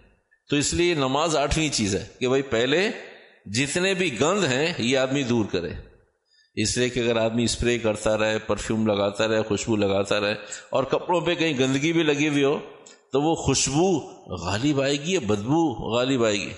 تو 0.49 0.57
اس 0.57 0.75
لیے 0.75 0.95
نماز 0.95 1.37
آٹھویں 1.37 1.69
چیز 1.69 1.95
ہے 1.95 2.07
کہ 2.21 2.29
بھائی 2.29 2.43
پہلے 2.43 2.91
جتنے 3.47 3.95
بھی 3.95 4.21
گند 4.21 4.45
ہیں، 4.45 4.73
یہ 4.79 4.99
آدمی 4.99 5.23
دور 5.23 5.45
کرے۔ 5.45 5.71
اس 6.55 6.77
لیے 6.77 6.89
کہ 6.89 7.01
اگر 7.01 7.17
آدمی 7.17 7.45
اسپرے 7.45 7.79
کرتا 7.79 8.19
رہے، 8.19 8.39
پرفیوم 8.39 8.87
لگاتا 8.87 9.29
رہے، 9.29 9.43
خوشبو 9.43 9.77
لگاتا 9.77 10.21
رہے 10.21 10.35
اور 10.71 10.85
کپڑوں 10.85 11.21
پہ 11.21 11.35
کہیں 11.35 11.59
گندگی 11.59 11.93
بھی 11.93 12.03
لگی 12.03 12.29
ہوئی 12.29 12.45
ہو، 12.45 12.59
تو 13.13 13.23
وہ 13.23 13.35
خوشبو 13.35 13.99
غالب 14.35 14.83
آئے 14.83 14.97
گی 14.97 15.13
یا 15.13 15.21
بدبو 15.27 15.95
غالب 15.97 16.25
آئے 16.25 16.41
گی؟ 16.41 16.53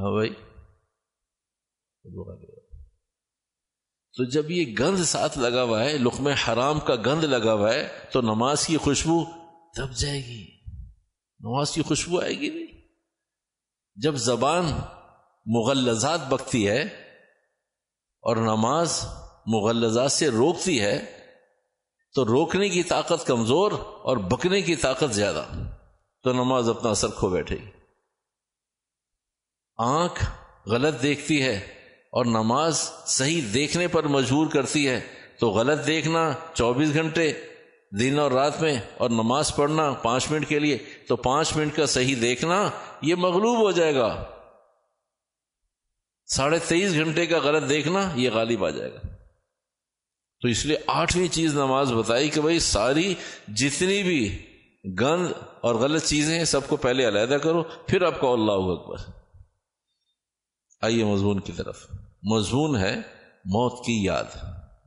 ہاں 0.00 0.10
بھائی۔ 0.10 0.30
تو 4.12 4.24
جب 4.24 4.50
یہ 4.50 4.74
گند 4.78 5.04
ساتھ 5.04 5.38
لگا 5.38 5.62
ہوا 5.62 5.84
ہے 5.84 5.98
لقم 5.98 6.26
حرام 6.26 6.80
کا 6.80 6.94
گند 6.94 7.24
لگا 7.24 7.52
ہوا 7.52 7.74
ہے، 7.74 7.88
تو 8.12 8.20
نماز 8.20 8.66
کی 8.66 8.76
خوشبو 8.76 9.24
دب 9.78 9.92
جائے 9.92 10.20
گی۔ 10.20 10.44
نماز 11.40 11.70
کی 11.70 11.82
خوشبو 11.82 12.20
آئے 12.20 12.40
گی 12.40 12.50
نہیں۔ 12.50 12.88
جب 13.94 14.14
زبان 14.14 14.64
مغلزات 15.46 16.26
بکتی 16.28 16.68
ہے 16.68 16.82
اور 18.20 18.36
نماز 18.36 19.04
مغلزات 19.46 20.12
سے 20.12 20.28
روکتی 20.28 20.80
ہے، 20.80 21.26
تو 22.14 22.24
روکنے 22.24 22.68
کی 22.68 22.82
طاقت 22.82 23.26
کمزور 23.26 23.72
اور 24.02 24.16
بکنے 24.16 24.62
کی 24.62 24.76
طاقت 24.76 25.14
زیادہ۔ 25.14 25.44
تو 26.22 26.32
نماز 26.32 26.68
اپنا 26.68 26.90
اثر 26.90 27.08
کھو 27.08 27.28
بیٹھے 27.28 27.56
گی۔ 27.56 27.75
آنکھ 29.78 30.24
غلط 30.66 31.02
دیکھتی 31.02 31.42
ہے 31.42 31.56
اور 32.10 32.24
نماز 32.24 32.90
صحیح 33.06 33.40
دیکھنے 33.54 33.88
پر 33.88 34.04
مجبور 34.04 34.46
کرتی 34.46 34.88
ہے، 34.88 35.00
تو 35.40 35.50
غلط 35.50 35.86
دیکھنا 35.86 36.32
چوبیس 36.54 36.94
گھنٹے 36.94 37.32
دن 38.00 38.18
اور 38.18 38.30
رات 38.30 38.62
میں 38.62 38.76
اور 38.98 39.10
نماز 39.10 39.56
پڑھنا 39.56 39.92
پانچ 39.92 40.30
منٹ 40.30 40.48
کے 40.48 40.58
لیے، 40.58 40.78
تو 41.08 41.16
پانچ 41.16 41.56
منٹ 41.56 41.76
کا 41.76 41.86
صحیح 41.86 42.14
دیکھنا 42.20 42.70
یہ 43.02 43.14
مغلوب 43.14 43.58
ہو 43.58 43.70
جائے 43.70 43.94
گا۔ 43.94 44.24
ساڑھے 46.26 46.58
تیئیس 46.58 46.94
گھنٹے 46.94 47.26
کا 47.26 47.38
غلط 47.38 47.68
دیکھنا 47.68 48.10
یہ 48.14 48.30
غالب 48.30 48.64
آ 48.64 48.70
جائے 48.70 48.92
گا۔ 48.92 48.98
تو 50.40 50.48
اس 50.48 50.66
لیے 50.66 50.76
آٹھویں 50.86 51.28
چیز 51.28 51.54
نماز 51.54 51.92
بتائی 51.92 52.28
کہ 52.28 52.40
بھائی 52.40 52.58
ساری 52.58 53.14
جتنی 53.48 54.02
بھی 54.02 54.46
گند 55.00 55.26
اور 55.60 55.74
غلط 55.74 56.04
چیزیں 56.04 56.38
ہیں، 56.38 56.44
سب 56.44 56.68
کو 56.68 56.76
پہلے 56.76 57.08
علیحدہ 57.08 57.34
کرو، 57.34 57.62
پھر 57.62 58.02
آپ 58.02 58.20
کو 58.20 58.32
اللہ 58.32 58.52
اکبر۔ 58.52 59.25
آئیے 60.80 61.04
مضمون 61.04 61.40
کی 61.40 61.52
طرف۔ 61.52 61.86
مضمون 62.22 62.76
ہے 62.76 62.96
موت 63.44 63.86
کی 63.86 64.04
یاد۔ 64.04 64.24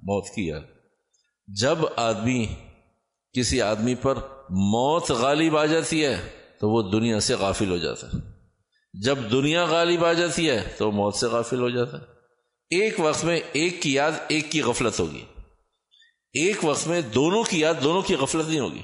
موت 0.03 0.27
کی 0.35 0.47
یاد۔ 0.47 0.61
جب 1.47 1.77
آدمی، 1.95 2.45
کسی 3.33 3.61
آدمی 3.61 3.95
پر 3.95 4.15
موت 4.49 5.11
غالب 5.11 5.57
آ 5.57 5.65
جاتی 5.65 6.05
ہے، 6.05 6.29
تو 6.59 6.69
وہ 6.69 6.91
دنیا 6.91 7.19
سے 7.19 7.35
غافل 7.35 7.71
ہو 7.71 7.77
جاتا 7.77 8.07
ہے۔ 8.07 8.17
جب 9.01 9.17
دنیا 9.31 9.65
غالب 9.65 10.05
آ 10.05 10.13
جاتی 10.13 10.49
ہے، 10.49 10.75
تو 10.77 10.91
موت 10.91 11.15
سے 11.15 11.27
غافل 11.27 11.59
ہو 11.59 11.69
جاتا 11.69 11.97
ہے۔ 11.97 12.03
ایک 12.69 12.95
وقت 12.99 13.25
میں 13.25 13.39
ایک 13.53 13.81
کی 13.81 13.93
یاد، 13.93 14.11
ایک 14.27 14.51
کی 14.51 14.61
غفلت 14.61 14.99
ہوگی۔ 14.99 15.25
ایک 16.33 16.57
وقت 16.63 16.87
میں 16.87 17.01
دونوں 17.01 17.43
کی 17.43 17.59
یاد، 17.59 17.73
دونوں 17.83 18.01
کی 18.01 18.15
غفلت 18.15 18.49
نہیں 18.49 18.59
ہوگی۔ 18.59 18.81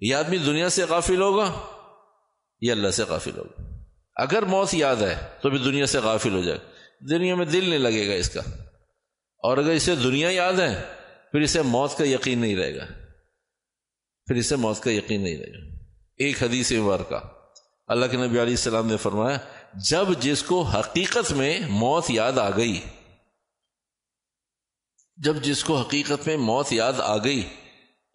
یہ 0.00 0.14
آدمی 0.14 0.38
دنیا 0.38 0.68
سے 0.68 0.84
غافل 0.84 1.22
ہوگا 1.22 1.60
یا 2.60 2.72
اللہ 2.72 2.90
سے 2.90 3.02
غافل 3.02 3.38
ہوگا؟ 3.38 3.65
اگر 4.16 4.44
موت 4.44 4.74
یاد 4.74 4.96
ہے 4.96 5.14
تو 5.42 5.50
بھی 5.50 5.58
دنیا 5.58 5.86
سے 5.86 5.98
غافل 5.98 6.34
ہو 6.34 6.42
جائے 6.42 6.58
دنیا 7.10 7.34
میں 7.34 7.46
دل 7.46 7.68
نہیں 7.68 7.78
لگے 7.78 8.08
گا 8.08 8.14
اس 8.14 8.30
کا 8.30 8.40
اور 9.42 9.58
اگر 9.58 9.72
اسے 9.72 9.94
دنیا 9.94 10.30
یاد 10.30 10.52
ہے 10.52 10.74
پھر 11.32 11.40
اسے 11.40 11.62
موت 11.62 11.96
کا 11.98 12.04
یقین 12.04 12.38
نہیں 12.38 12.56
رہے 12.56 12.76
گا 12.76 12.86
پھر 14.26 14.36
اسے 14.36 14.56
موت 14.56 14.80
کا 14.80 14.90
یقین 14.90 15.22
نہیں 15.22 15.36
رہے 15.36 15.52
گا 15.52 15.74
ایک 16.16 16.42
حدیث 16.42 16.72
کا 17.08 17.20
اللہ 17.88 18.06
کے 18.06 18.16
نبی 18.16 18.26
علیہ 18.26 18.40
السلام 18.40 18.86
نے 18.86 18.96
فرمایا، 18.96 19.38
جب 19.90 20.08
جس 20.20 20.42
کو 20.42 20.62
حقیقت 20.62 21.32
میں 21.32 21.60
موت 21.68 22.10
یاد 22.10 22.38
آ 22.38 22.48
گئی، 22.56 22.80
جب 25.18 25.42
جس 25.42 25.64
کو 25.64 25.76
حقیقت 25.76 26.26
میں 26.26 26.36
موت 26.36 26.72
یاد 26.72 27.00
آ 27.00 27.16
گئی، 27.16 27.42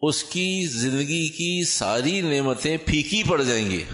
اس 0.00 0.22
کی 0.24 0.66
زندگی 0.66 1.28
کی 1.28 1.64
ساری 1.64 2.20
نعمتیں 2.20 2.76
پھیکی 2.76 3.22
پڑ 3.28 3.42
جائیں 3.42 3.70
گی۔ 3.70 3.84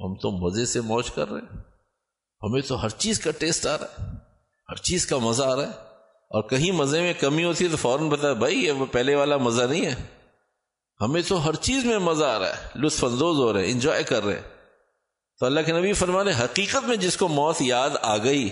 ہم 0.00 0.14
تو 0.14 0.30
مزے 0.30 0.66
سے 0.66 0.80
موج 0.80 1.10
کر 1.10 1.30
رہے 1.30 1.40
ہیں۔ 1.40 1.58
ہمیں 2.42 2.60
تو 2.60 2.82
ہر 2.82 2.88
چیز 2.88 3.20
کا 3.20 3.30
ٹیسٹ 3.30 3.66
آ 3.66 3.78
رہا 3.78 3.84
ہے، 3.84 4.04
ہر 4.68 4.76
چیز 4.76 5.06
کا 5.06 5.16
مزہ 5.16 5.44
آ 5.44 5.56
رہا 5.56 5.62
ہے۔ 5.62 5.90
اور 6.30 6.48
کہیں 6.48 6.72
مزے 6.72 7.00
میں 7.00 7.12
کمی 7.20 7.44
ہوتی 7.44 7.64
ہے 7.64 7.70
تو 7.70 7.76
فوراً 7.76 8.08
بتا 8.08 8.32
بھائی، 8.32 8.64
یہ 8.64 8.72
پہلے 8.92 9.14
والا 9.14 9.36
مزہ 9.36 9.62
نہیں 9.62 9.86
ہے۔ 9.86 9.94
ہمیں 11.00 11.22
تو 11.28 11.48
ہر 11.48 11.54
چیز 11.54 11.84
میں 11.84 11.98
مزہ 11.98 12.24
آ 12.24 12.38
رہا 12.38 12.56
ہے، 12.56 12.68
لطف 12.74 13.04
اندوز 13.04 13.38
ہو 13.38 13.52
رہے 13.52 13.64
ہیں 13.64 13.72
انجوائے 13.72 14.02
کر 14.02 14.24
رہے 14.24 14.34
ہیں۔ 14.34 14.42
تو 15.38 15.46
اللہ 15.46 15.60
کے 15.60 15.72
نبی 15.72 15.92
فرمانے 15.92 16.32
حقیقت 16.44 16.84
میں 16.84 16.96
جس 16.96 17.16
کو 17.16 17.28
موت 17.28 17.56
یاد 17.60 17.90
آ 18.02 18.16
گئی، 18.16 18.48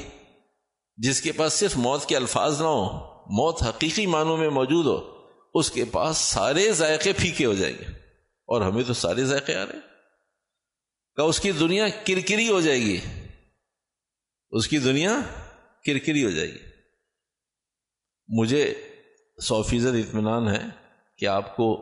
جس 0.96 1.22
کے 1.22 1.32
پاس 1.32 1.52
صرف 1.52 1.76
موت 1.76 2.06
کے 2.06 2.16
الفاظ 2.16 2.60
نہ 2.60 2.66
ہو 2.66 2.84
موت 3.30 3.62
حقیقی 3.62 4.06
معنوں 4.06 4.36
میں 4.36 4.50
موجود 4.50 4.86
ہو، 4.86 5.24
اس 5.54 5.70
کے 5.70 5.84
پاس 5.84 6.16
سارے 6.16 6.72
ذائقے 6.72 7.12
پھیکے 7.12 7.44
ہو 7.44 7.54
جائیں 7.54 7.76
گے۔ 7.78 7.84
اور 8.46 8.62
ہمیں 8.62 8.82
تو 8.86 8.94
سارے 8.94 9.24
ذائقے 9.24 9.54
آ 9.54 9.66
رہے 9.66 9.97
کہ 11.18 11.22
اس 11.22 11.40
کی 11.40 11.52
دنیا 11.52 11.88
کرکری 11.88 12.48
ہو 12.48 12.60
جائے 12.60 12.80
گی۔ 12.80 13.00
اس 14.50 14.68
کی 14.68 14.78
دنیا 14.78 15.20
کرکری 15.86 16.24
ہو 16.24 16.30
جائے 16.30 16.52
گی۔ 16.52 16.58
مجھے 18.28 18.74
سو 19.42 19.62
فیصد 19.62 19.86
اطمینان 19.86 20.48
ہے 20.48 20.62
کہ 21.16 21.26
آپ 21.26 21.56
کو 21.56 21.76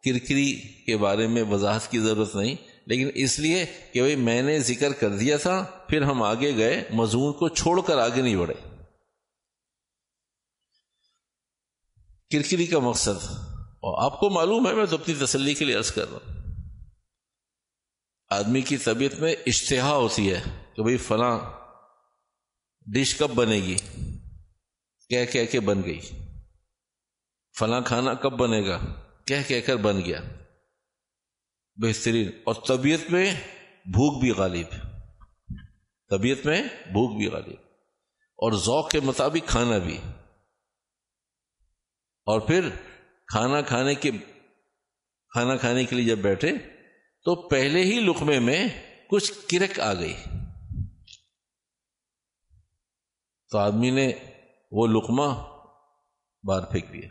کرکری 0.00 0.60
کے 0.86 0.96
بارے 0.96 1.26
میں 1.26 1.42
وضاحت 1.42 1.90
کی 1.90 1.98
ضرورت 1.98 2.34
نہیں، 2.34 2.54
لیکن 2.86 3.10
اس 3.14 3.38
لیے 3.38 3.66
کہ 3.92 4.00
بھائی 4.00 4.16
میں 4.16 4.42
نے 4.42 4.60
ذکر 4.60 4.92
کر 4.92 5.10
دیا 5.10 5.36
تھا، 5.36 5.66
پھر 5.88 6.02
ہم 6.02 6.22
آگے 6.22 6.56
گئے، 6.56 6.88
مضمون 6.90 7.32
کو 7.32 7.48
چھوڑ 7.48 7.80
کر 7.86 7.98
آگے 7.98 8.22
نہیں 8.22 8.36
بڑھے۔ 8.36 8.54
کرکری 12.30 12.66
کا 12.66 12.78
مقصد، 12.78 13.26
اور 13.58 14.04
آپ 14.04 14.20
کو 14.20 14.30
معلوم 14.30 14.68
ہے، 14.68 14.74
میں 14.74 14.86
تو 14.86 14.96
اپنی 14.96 15.14
تسلی 15.14 15.54
کے 15.54 15.64
لیے 15.64 15.74
عرض 15.74 15.92
کر 15.92 16.10
رہا 16.10 16.18
ہوں۔ 16.26 16.37
آدمی 18.30 18.60
کی 18.60 18.76
طبیعت 18.76 19.14
میں 19.14 19.36
اشتہا 19.46 19.96
ہوتی 19.96 20.34
ہے 20.34 20.40
کہ 20.76 20.82
بھائی 20.82 20.96
فلاں 20.96 21.38
ڈش 22.94 23.14
کب 23.14 23.30
بنے 23.30 23.56
گی؟ 23.56 23.76
کہہ 25.08 25.24
کہہ 25.32 25.44
کے 25.44 25.60
بن 25.60 25.82
گئی۔ 25.82 26.00
فلاں 27.58 27.80
کھانا 27.80 28.14
کب 28.14 28.32
بنے 28.32 28.68
گا؟ 28.68 28.78
کہہ 29.26 29.48
کہہ 29.48 29.60
کر 29.66 29.76
بن 29.76 30.00
گیا۔ 30.04 30.20
بہترین۔ 31.76 32.30
اور 32.44 32.54
طبیعت 32.54 33.12
میں 33.12 33.34
بھوک 33.84 34.20
بھی 34.20 34.30
غالب۔ 34.30 34.74
طبیعت 36.10 36.46
میں 36.46 36.62
بھوک 36.62 37.18
بھی 37.18 37.26
غالب۔ 37.26 37.56
اور 38.18 38.52
ذوق 38.52 38.90
کے 38.90 39.00
مطابق 39.00 39.48
کھانا 39.48 39.78
بھی۔ 39.78 39.98
اور 42.26 42.40
پھر 42.40 42.68
کھانا 43.26 43.60
کھانے 43.60 43.94
کے، 43.94 44.10
کھانا 45.28 45.56
کھانے 45.56 45.84
کے 45.84 45.96
لیے 45.96 46.04
جب 46.04 46.18
بیٹھے 46.18 46.52
تو 47.28 47.48
پہلے 47.48 47.80
ہی 47.80 48.00
لقمے 48.00 48.38
میں 48.38 48.68
کچھ 49.10 49.32
کرک 49.48 49.80
آ 49.80 49.94
گئی۔ 49.94 50.14
تو 53.50 53.58
آدمی 53.58 53.90
نے 53.90 54.12
وہ 54.70 54.86
لقمہ 54.86 55.44
باہر 56.42 56.64
پھینک 56.64 56.92
دیا۔ 56.92 57.08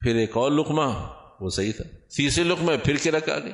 پھر 0.00 0.16
ایک 0.16 0.36
اور 0.36 0.50
لقمہ، 0.50 1.12
وہ 1.40 1.50
صحیح 1.50 1.72
تھا۔ 1.76 1.84
تیسرے 2.16 2.44
لقمہ 2.44 2.72
پھر 2.84 2.96
کے 2.96 3.10
رکھ 3.10 3.30
آ 3.30 3.38
گئی 3.38 3.52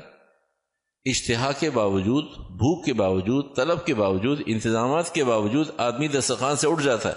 اشتہا 1.10 1.52
کے 1.52 1.70
باوجود، 1.70 2.24
بھوک 2.36 2.84
کے 2.84 2.92
باوجود، 2.92 3.56
طلب 3.56 3.86
کے 3.86 3.94
باوجود، 3.94 4.40
انتظامات 4.46 5.14
کے 5.14 5.24
باوجود 5.24 5.66
آدمی 5.76 6.08
دستخان 6.08 6.56
سے 6.56 6.68
اٹھ 6.68 6.82
جاتا 6.82 7.08
ہے۔ 7.08 7.14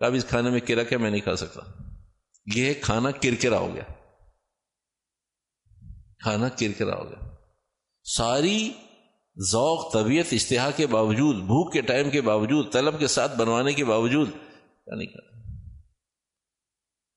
اب 0.00 0.14
اس 0.14 0.24
کھانے 0.24 0.50
میں 0.50 0.60
کرک 0.60 0.92
ہے، 0.92 0.98
میں 0.98 1.10
نہیں 1.10 1.20
کھا 1.20 1.36
سکتا۔ 1.36 1.60
یہ 2.54 2.74
کھانا 2.80 3.10
کرکرا 3.10 3.58
ہو 3.58 3.74
گیا۔ 3.74 4.03
کھانا 6.24 6.48
کرکرا 6.48 6.94
ہو 6.96 7.04
گیا 7.10 7.28
ساری 8.04 8.72
ذوق، 9.52 9.92
طبیعت، 9.92 10.32
اشتہا 10.32 10.70
کے 10.70 10.86
باوجود، 10.86 11.36
بھوک 11.36 11.72
کے 11.72 11.80
ٹائم 11.80 12.10
کے 12.10 12.20
باوجود، 12.20 12.72
طلب 12.72 12.98
کے 12.98 13.06
ساتھ 13.06 13.36
بنوانے 13.36 13.72
کے 13.72 13.84
باوجود 13.84 14.30
نہیں 14.86 15.06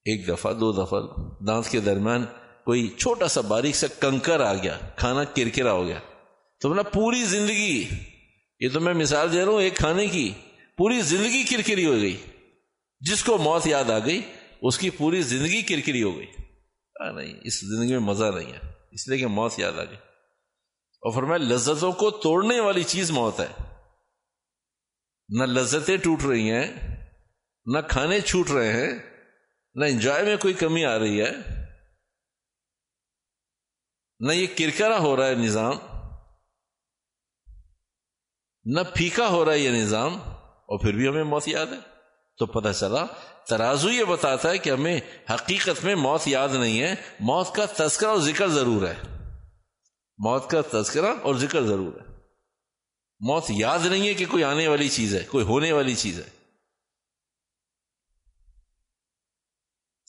ایک 0.05 0.27
دفعہ، 0.27 0.53
دو 0.53 0.71
دفعہ، 0.71 0.99
دانت 1.45 1.69
کے 1.69 1.79
درمیان 1.79 2.25
کوئی 2.65 2.87
چھوٹا 2.97 3.27
سا 3.27 3.41
باریک 3.41 3.75
سا 3.75 3.87
کنکر 3.99 4.39
آ 4.39 4.53
گیا، 4.53 4.77
کھانا 4.95 5.23
کرکرا 5.23 5.71
ہو 5.71 5.85
گیا 5.85 5.99
تو 6.61 6.73
نا 6.73 6.81
پوری 6.81 7.23
زندگی، 7.23 7.89
یہ 8.59 8.69
تو 8.73 8.79
میں 8.79 8.93
مثال 8.93 9.31
دے 9.31 9.45
رہا 9.45 9.51
ہوں، 9.51 9.61
ایک 9.61 9.75
کھانے 9.75 10.07
کی 10.07 10.33
پوری 10.77 11.01
زندگی 11.01 11.43
کرکری 11.43 11.85
ہو 11.85 11.93
گئی۔ 11.93 12.17
جس 12.99 13.23
کو 13.23 13.37
موت 13.37 13.67
یاد 13.67 13.89
آ 13.89 13.99
گئی، 13.99 14.21
اس 14.61 14.77
کی 14.77 14.89
پوری 14.89 15.21
زندگی 15.21 15.61
کرکری 15.61 16.03
ہو 16.03 16.17
گئی۔ 16.17 16.27
نہیں، 17.15 17.33
اس 17.43 17.59
زندگی 17.61 17.91
میں 17.91 17.99
مزہ 17.99 18.25
نہیں 18.35 18.53
ہے۔ 18.53 18.76
اس 18.91 19.07
لیے 19.07 19.17
کہ 19.17 19.27
موت 19.27 19.59
یاد 19.59 19.71
آ 19.71 19.83
گئی۔ 19.83 19.97
اور 21.01 21.13
فرمایا، 21.13 21.37
لذتوں 21.37 21.91
کو 21.91 22.11
توڑنے 22.11 22.59
والی 22.59 22.83
چیز 22.83 23.11
موت 23.11 23.39
ہے۔ 23.39 23.77
نہ 25.29 25.43
لذتیں 25.43 25.97
ٹوٹ 25.97 26.23
رہی 26.29 26.51
ہیں، 26.51 26.97
نہ 27.65 27.79
کھانے 27.89 28.19
چھوٹ 28.19 28.49
رہے 28.49 28.71
ہیں، 28.71 28.99
نہ 29.75 29.85
انجوائے 29.85 30.23
میں 30.23 30.37
کوئی 30.37 30.53
کمی 30.53 30.85
آ 30.85 30.99
رہی 30.99 31.21
ہے، 31.21 31.31
نہ 34.19 34.31
یہ 34.31 34.47
کرکرا 34.57 34.97
ہو 34.97 35.17
رہا 35.17 35.27
ہے 35.27 35.35
نظام، 35.35 35.73
نہ 38.65 38.79
پھیکا 38.95 39.27
ہو 39.27 39.45
رہا 39.45 39.51
ہے 39.51 39.59
یہ 39.59 39.69
نظام، 39.69 40.13
اور 40.31 40.79
پھر 40.79 40.93
بھی 40.93 41.07
ہمیں 41.07 41.23
موت 41.23 41.47
یاد 41.47 41.65
ہے۔ 41.65 41.96
تو 42.37 42.45
پتہ 42.45 42.69
چلا، 42.79 43.05
ترازو 43.47 43.89
یہ 43.89 44.03
بتاتا 44.03 44.49
ہے 44.49 44.57
کہ 44.57 44.69
ہمیں 44.69 44.99
حقیقت 45.29 45.83
میں 45.83 45.95
موت 45.95 46.27
یاد 46.27 46.49
نہیں 46.49 46.81
ہے، 46.81 46.95
موت 47.19 47.55
کا 47.55 47.65
تذکرہ 47.77 48.09
اور 48.09 48.19
ذکر 48.19 48.47
ضرور 48.47 48.87
ہے۔ 48.87 48.95
موت 50.17 50.49
کا 50.49 50.61
تذکرہ 50.71 51.13
اور 51.21 51.35
ذکر 51.35 51.63
ضرور 51.63 52.01
ہے۔ 52.01 52.13
موت 53.19 53.43
یاد 53.49 53.79
نہیں 53.85 54.07
ہے 54.07 54.13
کہ 54.13 54.25
کوئی 54.25 54.43
آنے 54.43 54.67
والی 54.67 54.89
چیز 54.89 55.15
ہے، 55.15 55.23
کوئی 55.29 55.45
ہونے 55.45 55.71
والی 55.71 55.95
چیز 55.95 56.19
ہے۔ 56.19 56.29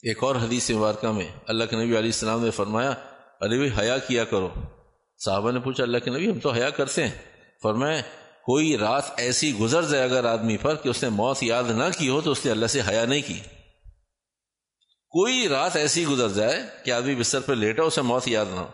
ایک 0.02 0.25
اور 0.25 0.37
حدیث 0.37 0.70
مبارکہ 0.70 1.12
میں 1.12 1.28
اللہ 1.47 1.64
کے 1.64 1.76
نبی 1.76 1.85
علیہ 1.85 1.97
السلام 1.97 2.44
نے 2.44 2.50
فرمایا، 2.50 2.90
ارے 3.40 3.68
بھائی 3.68 3.70
حیا 3.78 3.99
کیا 3.99 4.25
کرو۔ 4.25 4.49
صحابہ 5.18 5.50
نے 5.50 5.61
پوچھا، 5.61 5.82
اللہ 5.82 5.99
کے 5.99 6.11
نبی 6.11 6.30
ہم 6.30 6.38
تو 6.38 6.50
حیا 6.50 6.70
کرتے 6.70 7.08
ہیں۔ 7.08 7.18
فرمایا 7.62 8.02
کوئی 8.48 8.78
رات 8.78 9.04
ایسی 9.16 9.54
گزر 9.58 9.82
جائے 9.82 10.04
اگر 10.04 10.24
آدمی 10.24 10.56
پر 10.56 10.74
کہ 10.74 10.88
اس 10.88 11.02
نے 11.02 11.08
موت 11.08 11.42
یاد 11.42 11.64
نہ 11.64 11.84
کی 11.98 12.08
ہو 12.08 12.20
تو 12.20 12.30
اس 12.30 12.44
نے 12.44 12.50
اللہ 12.50 12.66
سے 12.66 12.80
حیا 12.88 13.04
نہیں 13.04 13.22
کی۔ 13.26 13.40
کوئی 15.08 15.48
رات 15.48 15.76
ایسی 15.76 16.06
گزر 16.06 16.28
جائے 16.28 16.62
کہ 16.84 16.90
آدمی 16.90 17.14
بستر 17.14 17.40
پہ 17.40 17.52
لیٹا 17.52 17.82
اسے 17.82 18.02
موت 18.02 18.28
یاد 18.28 18.46
نہ 18.50 18.60
ہو۔ 18.60 18.68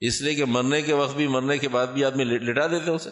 اس 0.00 0.20
لیے 0.20 0.34
کہ 0.34 0.44
مرنے 0.44 0.82
کے 0.82 0.92
وقت 0.92 1.16
بھی، 1.16 1.26
مرنے 1.26 1.58
کے 1.58 1.68
بعد 1.68 1.86
بھی 1.86 2.04
آدمی 2.04 2.24
لٹا 2.24 2.66
دیتے 2.66 2.90
اسے۔ 2.90 3.10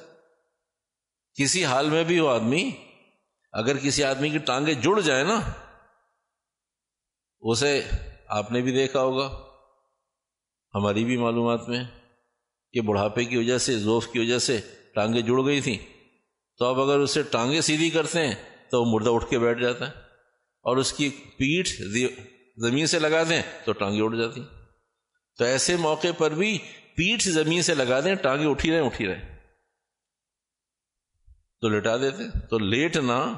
کسی 1.34 1.64
حال 1.64 1.90
میں 1.90 2.04
بھی 2.04 2.18
ہو 2.18 2.26
آدمی، 2.26 2.70
اگر 3.52 3.76
کسی 3.76 4.04
آدمی 4.04 4.28
کی 4.28 4.38
ٹانگیں 4.38 4.75
جڑ 4.75 5.00
جائے 5.00 5.25
نا، 5.25 5.40
اسے 7.40 7.82
آپ 8.26 8.52
نے 8.52 8.61
بھی 8.61 8.72
دیکھا 8.72 9.00
ہوگا۔ 9.00 9.42
ہماری 10.75 11.04
بھی 11.04 11.16
معلومات 11.16 11.68
میں 11.68 11.84
کہ 12.72 12.80
بڑھاپے 12.80 13.25
کی 13.25 13.37
وجہ 13.37 13.58
سے، 13.58 13.78
زوف 13.78 14.06
کی 14.12 14.18
وجہ 14.18 14.38
سے 14.38 14.61
ٹانگیں 14.94 15.20
جڑ 15.20 15.44
گئی 15.44 15.61
تھیں۔ 15.61 15.78
تو 16.58 16.64
اب 16.64 16.80
اگر 16.80 16.99
اسے 16.99 17.22
ٹانگیں 17.22 17.61
سیدھی 17.61 17.90
کرتے 17.90 18.26
ہیں، 18.26 18.34
تو 18.70 18.82
وہ 18.82 18.94
مردہ 18.94 19.11
اٹھ 19.11 19.30
کے 19.30 19.38
بیٹھ 19.38 19.61
جاتا 19.61 19.88
ہے۔ 19.88 19.92
اور 20.62 20.76
اس 20.76 20.92
کی 20.92 21.08
پیٹھ 21.08 21.68
زمین 22.56 22.87
سے 22.87 22.99
لگا 22.99 23.22
دیں 23.22 23.42
تو 23.64 23.72
ٹانگیں 23.72 24.02
اٹھ 24.02 24.16
جاتی۔ 24.16 24.42
تو 25.38 25.44
ایسے 25.44 25.76
موقع 25.76 26.08
پر 26.18 26.30
بھی 26.30 26.58
پیٹھ 26.94 27.28
زمین 27.28 27.62
سے 27.62 27.75
لگا 27.75 28.00
دیں، 28.00 28.14
ٹانگیں 28.14 28.46
اٹھی 28.46 28.70
رہے 28.70 28.78
اٹھی 28.78 29.06
رہے 29.06 29.32
تو 31.61 31.68
لٹا 31.68 31.96
دیتے، 31.96 32.46
تو 32.46 32.58
لیٹنا، 32.58 33.34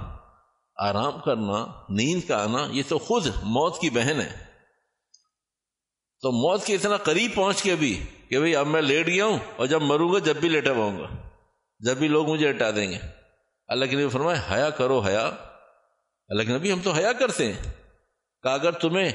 آرام 0.77 1.21
کرنا، 1.25 1.67
نیند 1.89 2.29
کا 2.29 2.45
آنا، 2.45 2.67
یہ 2.71 2.83
تو 2.89 2.99
خود 2.99 3.27
موت 3.27 3.81
کی 3.81 3.91
بہن 3.91 4.21
ہے۔ 4.21 4.45
تو 6.21 6.33
موت 6.33 6.65
کے 6.65 6.75
اتنا 6.75 6.97
قریب 6.97 7.35
پہنچ 7.35 7.63
کے 7.63 7.77
بھی 7.77 8.03
کہ 8.29 8.39
بھئی 8.39 8.57
اب 8.57 8.67
میں 8.67 8.83
لیٹ 8.83 9.07
گیا 9.07 9.25
ہوں 9.25 9.39
اور 9.57 9.67
جب 9.67 9.83
مروں 9.83 10.13
گا، 10.13 10.19
جب 10.19 10.37
بھی 10.37 10.49
لیٹا 10.49 10.73
پاؤں 10.73 10.99
گا۔ 10.99 11.34
جب 11.85 11.97
بھی 11.97 12.09
لوگ 12.09 12.29
مجھے 12.29 12.51
ہٹا 12.51 12.71
دیں 12.71 12.91
گے۔ 12.91 12.99
اللہ 13.67 13.85
کے 13.85 13.97
نبی 13.97 14.09
فرمائے، 14.09 14.41
حیا 14.53 14.71
کرو، 14.71 15.01
حیا۔ 15.01 15.27
اللہ 16.29 16.43
کے 16.43 16.53
نبی، 16.53 16.73
ہم 16.73 16.81
تو 16.83 16.91
حیا 16.91 17.13
کرتے 17.13 17.53
ہیں۔ 17.53 17.73
کہ 18.43 18.49
اگر 18.49 18.71
تمہیں 18.71 19.13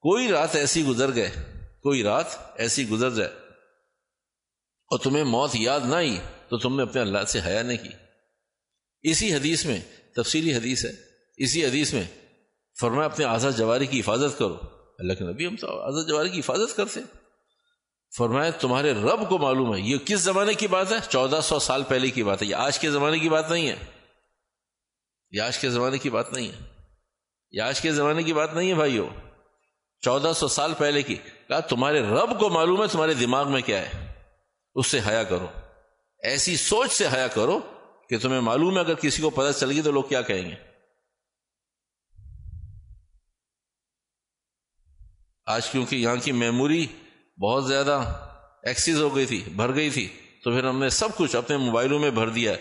کوئی 0.00 0.28
رات 0.28 0.56
ایسی 0.56 0.84
گزر 0.84 1.14
گئے، 1.14 1.30
کوئی 1.82 2.02
رات 2.02 2.24
ایسی 2.54 2.88
گزر 2.88 3.10
جائے 3.10 3.30
اور 4.86 4.98
تمہیں 4.98 5.24
موت 5.24 5.50
یاد 5.54 5.80
نہ 5.84 5.94
آئی، 5.94 6.18
تو 6.48 6.58
تم 6.58 6.76
نے 6.76 6.82
اپنے 6.82 7.00
اللہ 7.00 7.24
سے 7.28 7.40
حیا 7.46 7.62
نہیں 7.62 7.78
کی۔ 7.78 7.90
اسی 9.02 9.34
حدیث 9.34 9.66
میں، 9.66 9.80
تفصیلی 10.14 10.56
حدیث 10.56 10.84
ہے۔ 10.84 10.92
اسی 11.36 11.66
حدیث 11.66 11.94
میں 11.94 12.04
فرمایا 12.80 13.06
اپنے 13.06 13.24
آزاد 13.24 13.52
جواری 13.56 13.86
کی 13.86 14.00
حفاظت 14.00 14.38
کرو۔ 14.38 14.56
اللہ 14.98 15.12
کے 15.12 15.24
نبی، 15.24 15.46
ہم 15.46 15.56
تو 15.56 15.80
آزاد 15.80 16.08
جواری 16.08 16.28
کی 16.28 16.40
حفاظت 16.40 16.76
کرتے 16.76 17.00
فرمایا، 18.16 18.50
تمہارے 18.50 18.92
رب 18.92 19.28
کو 19.28 19.38
معلوم 19.38 19.74
ہے، 19.74 19.80
یہ 19.80 19.98
کس 19.98 20.20
زمانے 20.20 20.54
کی 20.54 20.66
بات 20.66 20.92
ہے؟ 20.92 20.96
چودہ 21.08 21.40
سو 21.42 21.58
سال 21.58 21.82
پہلے 21.82 22.10
کی 22.10 22.22
بات 22.22 22.42
ہے، 22.42 22.46
یہ 22.46 22.54
آج 22.54 22.78
کے 22.78 22.90
زمانے 22.90 23.18
کی 23.18 23.28
بات 23.28 23.50
نہیں 23.50 23.68
ہے۔ 23.68 23.76
یہ 25.30 25.40
آج 25.40 25.58
کے 25.58 25.70
زمانے 25.70 25.98
کی 25.98 26.10
بات 26.10 26.32
نہیں 26.32 26.48
ہے۔ 26.48 26.84
یہ 27.50 27.62
آج 27.62 27.80
کے 27.80 27.92
زمانے 27.92 28.22
کی 28.22 28.32
بات 28.32 28.54
نہیں 28.54 28.70
ہے 28.70 28.74
بھائیو۔ 28.74 29.08
چودہ 30.00 30.32
سو 30.36 30.48
سال 30.48 30.74
پہلے 30.78 31.02
کی۔ 31.02 31.16
کہا، 31.48 31.60
تمہارے 31.60 32.02
رب 32.02 32.40
کو 32.40 32.48
معلوم 32.48 32.82
ہے، 32.82 32.88
تمہارے 32.88 33.14
دماغ 33.14 33.52
میں 33.52 33.60
کیا 33.60 33.78
ہے؟ 33.78 34.12
اس 34.74 34.86
سے 34.86 35.00
حیا 35.06 35.22
کرو۔ 35.22 35.46
ایسی 36.22 36.56
سوچ 36.56 36.92
سے 36.92 37.06
حیا 37.06 37.26
کرو 37.26 37.60
کہ 38.08 38.18
تمہیں 38.18 38.40
معلوم 38.40 38.74
ہے، 38.74 38.80
اگر 38.80 38.94
کسی 38.94 39.22
کو 39.22 39.30
پتہ 39.30 39.58
چل 39.58 39.70
گئی 39.70 39.82
تو 39.82 39.92
لوگ 39.92 40.04
کیا 40.04 40.22
کہیں 40.22 40.50
گے؟ 40.50 40.54
آج 45.46 45.70
کیونکہ 45.70 45.96
یہاں 45.96 46.16
کی 46.16 46.32
میموری 46.32 46.86
بہت 47.40 47.66
زیادہ 47.66 48.02
ایکسیز 48.62 49.00
ہو 49.00 49.16
گئی 49.16 49.26
تھی، 49.26 49.44
بھر 49.56 49.74
گئی 49.74 49.90
تھی۔ 49.90 50.08
تو 50.44 50.50
پھر 50.50 50.64
ہم 50.64 50.78
نے 50.78 50.88
سب 50.88 51.08
کچھ 51.16 51.36
اپنے 51.36 51.56
موبائلوں 51.56 51.98
میں 51.98 52.10
بھر 52.10 52.28
دیا۔ 52.28 52.52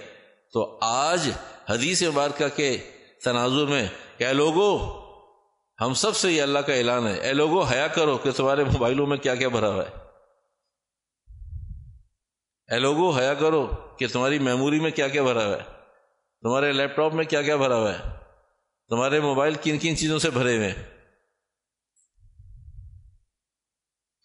تو 0.53 0.79
آج 0.81 1.29
حدیث 1.69 2.03
مبارکہ 2.03 2.47
کے 2.47 2.77
تناظر 3.23 3.65
میں 3.65 3.87
کیا 4.17 4.31
لوگو، 4.31 5.01
ہم 5.81 5.93
سب 5.93 6.15
سے 6.15 6.31
یہ 6.31 6.41
اللہ 6.41 6.59
کا 6.59 6.73
اعلان 6.73 7.07
ہے۔ 7.07 7.19
اے 7.19 7.33
لوگو، 7.33 7.61
حیا 7.61 7.87
کرو 7.87 8.17
کہ 8.17 8.31
تمہارے 8.31 8.63
موبائلوں 8.63 9.07
میں 9.07 9.17
کیا 9.17 9.35
کیا 9.35 9.47
بھرا 9.47 9.69
ہوا 9.69 9.83
ہے۔ 9.83 9.95
اے 12.73 12.79
لوگو، 12.79 13.09
حیا 13.09 13.33
کرو 13.33 13.67
کہ 13.99 14.07
تمہاری 14.07 14.39
میموری 14.39 14.79
میں 14.79 14.91
کیا 14.91 15.07
کیا 15.07 15.23
بھرا 15.23 15.45
ہوا 15.45 15.57
ہے۔ 15.57 15.63
تمہارے 16.41 16.71
لیپ 16.71 16.95
ٹاپ 16.95 17.13
میں 17.13 17.25
کیا 17.25 17.41
کیا 17.41 17.55
بھرا 17.55 17.75
ہوا 17.75 17.93
ہے۔ 17.93 18.03
تمہارے 18.89 19.19
موبائل 19.19 19.53
کن 19.53 19.77
کن 19.77 19.97
چیزوں 19.97 20.19
سے 20.19 20.29
بھرے 20.29 20.57
ہوئے 20.57 20.67
ہیں؟ 20.67 21.00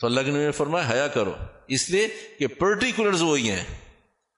تو 0.00 0.07
اللہ 0.07 0.21
کے 0.21 0.31
نبی 0.31 0.38
نے 0.38 0.50
فرمایا، 0.50 0.91
حیا 0.91 1.09
کرو۔ 1.09 1.35
اس 1.69 1.91
لیے 1.91 2.09
کہ 2.38 2.47
پرٹیکولرز 2.47 3.23
وہی 3.23 3.50
ہیں، 3.50 3.65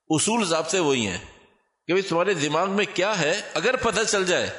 اصول 0.09 0.45
ضابطے 0.45 0.79
وہی 0.79 1.07
ہیں 1.07 1.19
کہ 1.87 1.93
بھائی 1.93 2.03
تمہارے 2.03 2.35
دماغ 2.35 2.71
میں 2.71 2.85
کیا 2.95 3.21
ہے، 3.21 3.41
اگر 3.55 3.77
پتہ 3.77 4.01
چل 4.09 4.27
جائے 4.27 4.51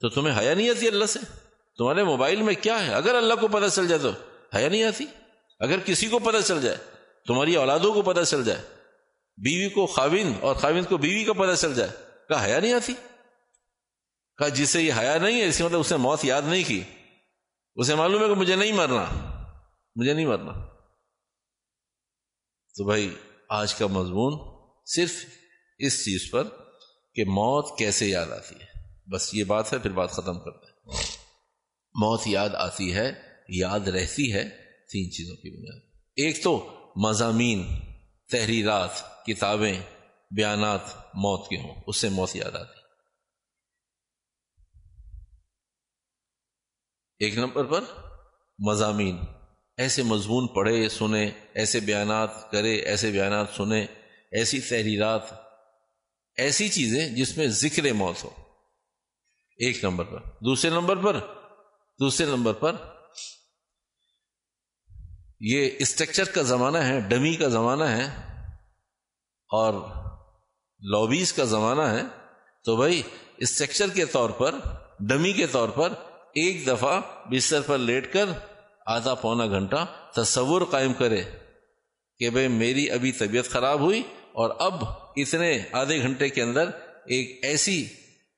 تو 0.00 0.08
تمہیں 0.08 0.38
حیا 0.38 0.54
نہیں 0.54 0.70
آتی 0.70 0.88
اللہ 0.88 1.04
سے۔ 1.04 1.18
تمہارے 1.78 2.04
موبائل 2.04 2.42
میں 2.42 2.54
کیا 2.54 2.86
ہے، 2.86 2.94
اگر 2.94 3.14
اللہ 3.14 3.34
کو 3.34 3.48
پتہ 3.48 3.66
چل 3.74 3.88
جائے 3.88 3.98
تو 3.98 4.10
حیا 4.56 4.68
نہیں 4.68 4.84
آتی۔ 4.84 5.04
اگر 5.60 5.78
کسی 5.84 6.08
کو 6.08 6.18
پتہ 6.18 6.36
چل 6.44 6.62
جائے، 6.62 6.76
تمہاری 7.26 7.56
اولادوں 7.56 7.94
کو 7.94 8.02
پتہ 8.02 8.20
چل 8.20 8.44
جائے، 8.44 8.62
بیوی 9.36 9.68
کو 9.68 9.86
خاوند 9.86 10.34
اور 10.40 10.54
خاوند 10.54 10.84
کو 10.88 10.96
بیوی 10.96 11.24
کا 11.24 11.32
پتہ 11.32 11.54
چل 11.54 11.74
جائے، 11.74 11.90
کہا 12.28 12.44
حیا 12.44 12.60
نہیں 12.60 12.72
آتی۔ 12.72 12.94
کہا 14.38 14.48
جسے 14.48 14.82
یہ 14.82 14.92
حیا 14.92 15.18
نہیں 15.18 15.40
ہے، 15.40 15.48
اس 15.48 15.60
مطلب 15.60 15.80
اسے 15.80 15.96
موت 15.96 16.24
یاد 16.24 16.42
نہیں 16.46 16.62
کی۔ 16.66 16.82
اسے 17.76 17.94
معلوم 17.94 18.22
ہے 18.22 18.28
کہ 18.28 18.34
مجھے 18.34 18.56
نہیں 18.56 18.72
مرنا۔ 18.72 19.25
مجھے 19.96 20.14
نہیں 20.14 20.26
مرنا۔ 20.26 20.52
تو 22.74 22.84
بھائی، 22.84 23.16
آج 23.48 23.74
کا 23.74 23.86
مضمون 23.86 24.56
صرف 24.86 25.12
اس 25.78 26.04
چیز 26.04 26.30
پر 26.30 26.44
کہ 27.14 27.24
موت 27.24 27.78
کیسے 27.78 28.06
یاد 28.06 28.26
آتی 28.26 28.54
ہے۔ 28.54 28.66
بس 29.12 29.34
یہ 29.34 29.44
بات 29.44 29.72
ہے، 29.72 29.78
پھر 29.78 29.92
بات 29.92 30.10
ختم 30.10 30.40
کرتے 30.40 30.66
ہیں۔ 30.66 31.06
موت 31.94 32.20
یاد 32.26 32.50
آتی 32.54 32.94
ہے، 32.94 33.12
یاد 33.48 33.80
رہتی 33.80 34.32
ہے 34.32 34.48
تین 34.92 35.12
چیزوں 35.12 35.36
کی 35.36 35.50
بنیاد۔ 35.50 35.96
ایک 36.16 36.42
تو 36.42 36.78
مضامین، 36.96 37.66
تحریرات، 38.30 38.90
کتابیں، 39.26 39.80
بیانات 40.36 40.80
موت 41.14 41.48
کے 41.48 41.56
ہوں، 41.56 41.74
اس 41.86 41.96
سے 41.96 42.08
موت 42.08 42.36
یاد 42.36 42.56
آتی۔ 42.56 42.80
ایک 47.18 47.38
نمبر 47.38 47.64
پر 47.64 47.84
مضامین۔ 48.58 49.18
ایسے 49.76 50.02
مضمون 50.02 50.46
پڑھے، 50.46 50.88
سنے، 50.88 51.30
ایسے 51.54 51.80
بیانات 51.80 52.50
کرے، 52.50 52.74
ایسے 52.74 53.10
بیانات 53.10 53.46
سنے، 53.56 53.86
ایسی 54.32 54.60
تحریرات، 54.60 55.22
ایسی 56.36 56.68
چیزیں 56.68 57.08
جس 57.08 57.36
میں 57.36 57.46
ذکر 57.46 57.92
موت 57.92 58.24
ہو۔ 58.24 58.30
ایک 59.56 59.84
نمبر 59.84 60.04
پر۔ 60.04 60.18
دوسرے 60.20 60.70
نمبر 60.70 60.96
پر۔ 60.96 61.20
دوسرے 62.00 62.26
نمبر 62.26 62.52
پر۔ 62.52 62.76
یہ 65.40 65.70
اسٹرکچر 65.78 66.24
کا 66.24 66.42
زمانہ 66.42 66.78
ہے، 66.78 67.00
ڈمی 67.00 67.36
کا 67.36 67.48
زمانہ 67.48 67.84
ہے 67.84 68.04
اور 69.48 69.74
لابیز 70.80 71.32
کا 71.32 71.44
زمانہ 71.44 71.82
ہے۔ 71.82 72.02
تو 72.64 72.76
بھائی، 72.76 73.02
اسٹرکچر 73.36 73.88
کے 73.88 74.04
طور 74.04 74.30
پر، 74.30 74.54
ڈمی 75.00 75.32
کے 75.32 75.46
طور 75.46 75.68
پر 75.68 75.92
ایک 76.34 76.66
دفعہ 76.66 77.00
بستر 77.30 77.60
پر 77.60 77.78
لیٹ 77.78 78.12
کر 78.12 78.24
آدھا 78.86 79.14
پونا 79.14 79.46
گھنٹہ 79.46 79.86
تصور 80.14 80.62
قائم 80.70 80.92
کرے 80.92 81.22
کہ 82.18 82.30
بھائی 82.30 82.48
میری 82.48 82.90
ابھی 82.90 83.12
طبیعت 83.12 83.44
خراب 83.44 83.80
ہوئی 83.80 84.02
اور 84.32 84.50
اب 84.58 84.74
اتنے 85.16 85.64
آدھے 85.72 86.02
گھنٹے 86.02 86.28
کے 86.28 86.42
اندر 86.42 86.68
ایک 87.06 87.38
ایسی 87.42 87.88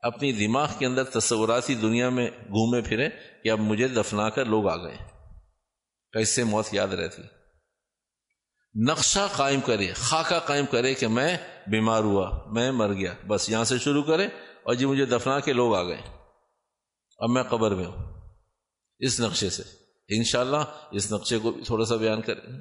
اپنی 0.01 0.33
دماغ 0.33 0.69
کے 0.79 0.87
اندر 0.87 1.05
تصوراتی 1.05 1.75
دنیا 1.75 2.09
میں 2.09 2.31
گھومے 2.31 2.81
پھرے 2.81 3.09
کہ 3.45 3.51
اب 3.51 3.59
مجھے 3.59 3.89
دفنا 3.89 4.31
کر 4.31 4.45
لوگ 4.45 4.69
آ 4.69 4.77
گئے 4.77 4.97
کیسے 6.13 6.45
موت 6.45 6.75
یاد 6.75 6.89
رہتی۔ 6.89 7.23
نقشہ 8.75 9.29
قائم 9.33 9.61
کرے، 9.61 9.93
خاکہ 9.93 10.39
قائم 10.39 10.67
کرے 10.67 10.95
کہ 10.95 11.07
میں 11.07 11.39
بیمار 11.67 12.03
ہوا، 12.03 12.41
میں 12.47 12.73
مر 12.73 12.95
گیا، 12.95 13.15
بس 13.27 13.51
یہاں 13.51 13.65
سے 13.65 13.79
شروع 13.79 14.03
کرے 14.03 14.27
اور 14.63 14.75
جی 14.75 14.87
مجھے 14.87 15.05
دفنا 15.05 15.41
کے 15.41 15.53
لوگ 15.53 15.75
آ 15.75 15.83
گئے۔ 15.83 16.01
اب 17.19 17.31
میں 17.31 17.43
قبر 17.43 17.75
میں 17.75 17.85
ہوں۔ 17.85 18.29
اس 18.99 19.21
نقشے 19.21 19.51
سے۔ 19.51 19.88
انشاءاللہ 20.09 20.57
اس 20.91 21.13
نقشے 21.13 21.39
کو 21.39 21.51
بھی 21.51 21.65
تھوڑا 21.65 21.85
سا 21.85 21.97
بیان 21.97 22.23
کریں۔ 22.23 22.59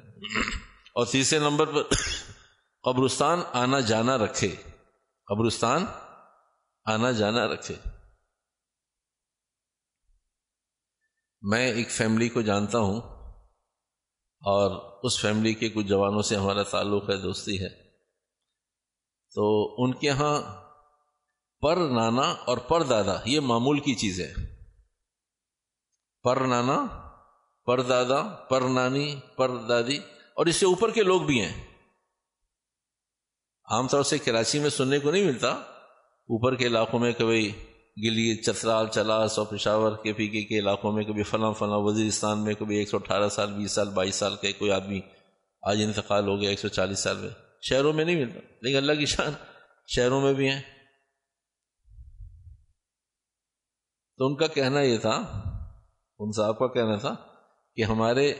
اور 0.94 1.06
تیسرے 1.06 1.38
نمبر 1.38 1.66
پر 1.66 1.82
قبرستان 2.82 3.40
آنا 3.52 3.80
جانا 3.80 4.18
رکھے۔ 4.18 4.56
قبرستان 5.26 5.84
آنا 6.84 7.10
جانا 7.10 7.46
رکھے۔ 7.46 7.74
میں 11.42 11.72
ایک 11.72 11.90
فیملی 11.90 12.28
کو 12.28 12.42
جانتا 12.42 12.78
ہوں 12.78 13.00
اور 14.40 14.98
اس 15.02 15.20
فیملی 15.20 15.54
کے 15.54 15.68
کچھ 15.68 15.86
جوانوں 15.86 16.22
سے 16.22 16.36
ہمارا 16.36 16.62
تعلق 16.62 17.10
ہے، 17.10 17.16
دوستی 17.16 17.64
ہے۔ 17.64 17.68
تو 19.34 19.74
ان 19.78 19.94
کے 19.94 20.10
ہاں 20.10 20.64
پر 21.60 21.76
نانا 21.76 22.30
اور 22.30 22.58
پر 22.58 22.82
دادا، 22.82 23.20
یہ 23.24 23.40
معمول 23.40 23.80
کی 23.80 23.94
چیز 23.94 24.20
ہے 24.20 24.32
پر 26.22 26.36
نانا 26.36 27.07
پر 27.68 27.80
دادا 27.80 28.22
پر 28.22 28.60
نانی 28.60 29.20
پر 29.36 29.56
دادی 29.56 29.98
اور 30.34 30.46
اس 30.46 30.56
سے 30.56 30.66
اوپر 30.66 30.90
کے 30.90 31.02
لوگ 31.02 31.22
بھی 31.22 31.40
ہیں۔ 31.40 31.66
عام 33.70 33.88
طور 33.88 34.02
سے 34.02 34.18
کراچی 34.18 34.58
میں 34.58 34.70
سننے 34.70 34.98
کو 34.98 35.10
نہیں 35.10 35.24
ملتا۔ 35.24 35.48
اوپر 35.48 36.54
کے 36.54 36.66
علاقوں 36.66 36.98
میں 36.98 37.12
کبھی 37.12 37.48
گلی، 37.96 38.42
چترال، 38.42 38.88
چلاس 38.88 39.38
اور 39.38 39.46
پشاور 39.46 39.92
کے 40.02 40.12
پی 40.12 40.28
کے 40.28 40.42
کے 40.42 40.58
علاقوں 40.58 40.92
میں 40.92 41.04
کبھی 41.04 41.22
فلاں 41.22 41.52
فلاں 41.52 41.78
وزیرستان 41.78 42.44
میں 42.44 42.54
کبھی 42.54 42.76
ایک 42.76 42.88
سو 42.88 42.96
اٹھارہ 42.96 43.28
سال، 43.28 43.52
بیس 43.52 43.72
سال، 43.72 43.88
بائیس 43.88 44.14
سال 44.14 44.36
کے 44.36 44.52
کوئی 44.52 44.70
آدمی 44.70 45.00
آج 45.62 45.82
انتقال 45.82 46.28
ہو 46.28 46.40
گیا 46.40 46.50
ایک 46.50 46.60
سو 46.60 46.68
چالیس 46.68 46.98
سال 46.98 47.16
میں۔ 47.16 47.30
شہروں 47.62 47.92
میں 47.92 48.04
نہیں 48.04 48.24
ملتا۔ 48.24 48.40
لیکن 48.62 48.76
اللہ 48.76 48.92
کی 48.92 49.06
شان 49.06 49.32
شہروں 49.86 50.20
میں 50.20 50.32
بھی 50.32 50.48
ہیں۔ 50.48 50.62
تو 54.16 54.26
ان 54.26 54.36
کا 54.36 54.46
کہنا 54.46 54.80
یہ 54.80 54.98
تھا، 54.98 55.42
ان 56.18 56.32
صاحب 56.32 56.58
کا 56.58 56.66
کہنا 56.66 56.96
تھا 56.96 57.27
کہ 57.78 57.82
ہمارے 57.82 58.34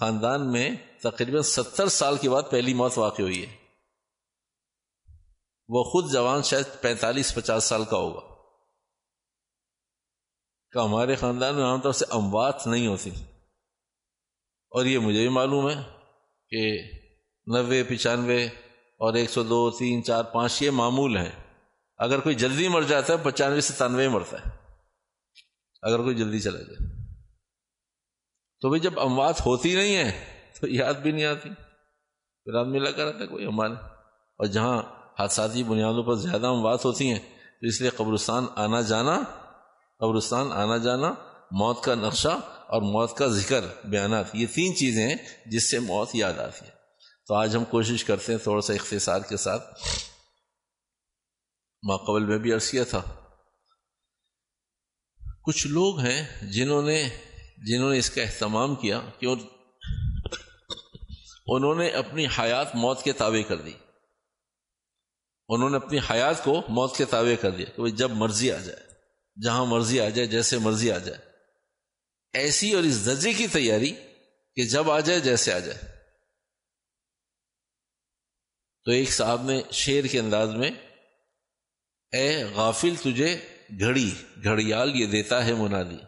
خاندان 0.00 0.52
میں 0.52 0.70
تقریباً 1.02 1.42
ستر 1.42 1.88
سال 1.88 2.16
کے 2.18 2.30
بعد 2.30 2.42
پہلی 2.50 2.74
موت 2.74 2.98
واقع 2.98 3.22
ہوئی 3.22 3.46
ہے۔ 3.46 3.56
وہ 5.68 5.84
خود 5.84 6.12
جوان 6.12 6.42
شاید 6.42 6.64
پینتالیس، 6.80 7.34
پچاس 7.34 7.64
سال 7.64 7.84
کا 7.84 7.96
ہوگا۔ 7.96 8.20
کہ 10.72 10.78
ہمارے 10.78 11.14
خاندان 11.14 11.54
میں 11.54 11.64
عام 11.64 11.80
طور 11.80 11.92
سے 11.92 12.04
اموات 12.10 12.66
نہیں 12.66 12.86
ہوتی۔ 12.86 13.10
اور 14.70 14.84
یہ 14.84 14.98
مجھے 14.98 15.20
بھی 15.20 15.28
معلوم 15.28 15.70
ہے 15.70 15.82
کہ 16.48 16.82
نوے، 17.46 17.84
پچانوے 17.84 18.44
اور 18.98 19.14
ایک 19.14 19.30
سو 19.30 19.42
دو، 19.42 19.70
تین، 19.70 20.04
چار، 20.04 20.24
پانچ 20.24 20.62
یہ 20.62 20.70
معمول 20.70 21.16
ہیں۔ 21.16 21.60
اگر 21.96 22.20
کوئی 22.20 22.34
جلدی 22.34 22.68
مر 22.68 22.82
جاتا 22.82 23.12
ہے، 23.12 23.18
پچانوے 23.22 23.60
ستانوے 23.60 24.08
مرتا 24.08 24.36
ہے۔ 24.38 24.50
اگر 25.82 26.02
کوئی 26.02 26.16
جلدی 26.16 26.40
چلا 26.40 26.58
جائے۔ 26.58 27.03
تو 28.64 28.68
بھائی 28.68 28.80
جب 28.80 29.00
اموات 29.00 29.40
ہوتی 29.40 29.74
نہیں 29.74 29.96
ہے 29.96 30.40
تو 30.60 30.68
یاد 30.68 30.94
بھی 30.94 31.12
نہیں 31.12 31.24
آتی۔ 31.24 31.48
پھر 32.44 32.54
آدمی 32.54 32.78
لگا 32.78 33.04
رہتا 33.04 33.18
ہے، 33.18 33.26
کوئی 33.26 33.46
ہمارے 33.46 33.72
اور 33.72 34.46
جہاں 34.46 34.82
حادثاتی 35.18 35.62
بنیادوں 35.62 36.02
پر 36.02 36.14
زیادہ 36.14 36.46
اموات 36.46 36.84
ہوتی 36.84 37.12
ہیں، 37.12 37.18
تو 37.60 37.66
اس 37.66 37.80
لیے 37.80 37.90
قبرستان 37.90 38.46
آنا 38.56 38.80
جانا، 38.80 39.22
قبرستان 39.98 40.52
آنا 40.52 40.76
جانا، 40.76 41.14
موت 41.50 41.84
کا 41.84 41.94
نقشہ 41.94 42.38
اور 42.66 42.82
موت 42.82 43.16
کا 43.16 43.26
ذکر، 43.26 43.60
بیانات، 43.84 44.24
یہ 44.32 44.46
تین 44.54 44.76
چیزیں 44.76 45.08
ہیں 45.08 45.16
جس 45.46 45.70
سے 45.70 45.78
موت 45.78 46.08
یاد 46.14 46.38
آتی 46.38 46.66
ہے۔ 46.66 46.70
تو 47.28 47.34
آج 47.34 47.56
ہم 47.56 47.64
کوشش 47.64 48.04
کرتے 48.04 48.32
ہیں 48.32 48.38
تھوڑا 48.38 48.60
سا 48.60 48.72
اختصار 48.72 49.20
کے 49.20 49.36
ساتھ۔ 49.36 49.78
ماقبل 51.82 52.26
میں 52.26 52.38
بھی 52.38 52.52
عرض 52.52 52.70
کیا 52.70 52.84
تھا۔ 52.84 53.02
کچھ 55.42 55.66
لوگ 55.66 55.98
ہیں 55.98 56.50
جنہوں 56.52 56.82
نے 56.82 57.08
جنہوں 57.66 57.92
نے 57.92 57.98
اس 57.98 58.10
کا 58.10 58.22
اہتمام 58.22 58.74
کیا 58.74 59.00
کہ 59.18 59.26
انہوں 61.46 61.74
نے 61.74 61.88
اپنی 61.88 62.26
حیات 62.26 62.74
موت 62.74 63.02
کے 63.02 63.12
تابع 63.12 63.48
کر 63.48 63.56
دی۔ 63.56 63.72
انہوں 65.48 65.70
نے 65.70 65.76
اپنی 65.76 65.98
حیات 66.10 66.44
کو 66.44 66.62
موت 66.68 66.96
کے 66.96 67.04
تابع 67.04 67.34
کر 67.40 67.50
دیا 67.50 67.66
کہ 67.76 67.90
جب 67.90 68.10
مرضی 68.10 68.52
آ 68.52 68.58
جائے، 68.58 68.80
جہاں 69.42 69.66
مرضی 69.66 70.00
آ 70.00 70.08
جائے، 70.08 70.28
جیسے 70.28 70.58
مرضی 70.58 70.92
آ 70.92 70.98
جائے۔ 70.98 71.18
ایسی 72.32 72.72
اور 72.72 72.82
اس 72.82 73.06
درجے 73.06 73.32
کی 73.32 73.46
تیاری 73.46 73.94
کہ 74.54 74.64
جب 74.64 74.90
آ 74.90 75.00
جائے، 75.00 75.20
جیسے 75.20 75.52
آ 75.52 75.58
جائے۔ 75.58 75.78
تو 78.84 78.90
ایک 78.90 79.10
صاحب 79.10 79.42
نے 79.42 79.62
شیر 79.72 80.04
کے 80.04 80.18
انداز 80.18 80.48
میں، 80.48 80.70
اے 82.12 82.44
غافل 82.44 82.94
تجھے 83.02 83.40
گھڑی، 83.80 84.10
گھڑیال 84.44 85.00
یہ 85.00 85.06
دیتا 85.06 85.44
ہے 85.44 85.54
منادی۔ 85.54 85.98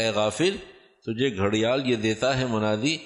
اے 0.00 0.10
غافل 0.10 0.56
تجھے 1.06 1.36
گھڑیال 1.36 1.90
یہ 1.90 1.96
دیتا 1.96 2.38
ہے 2.38 2.46
منادی 2.46 2.96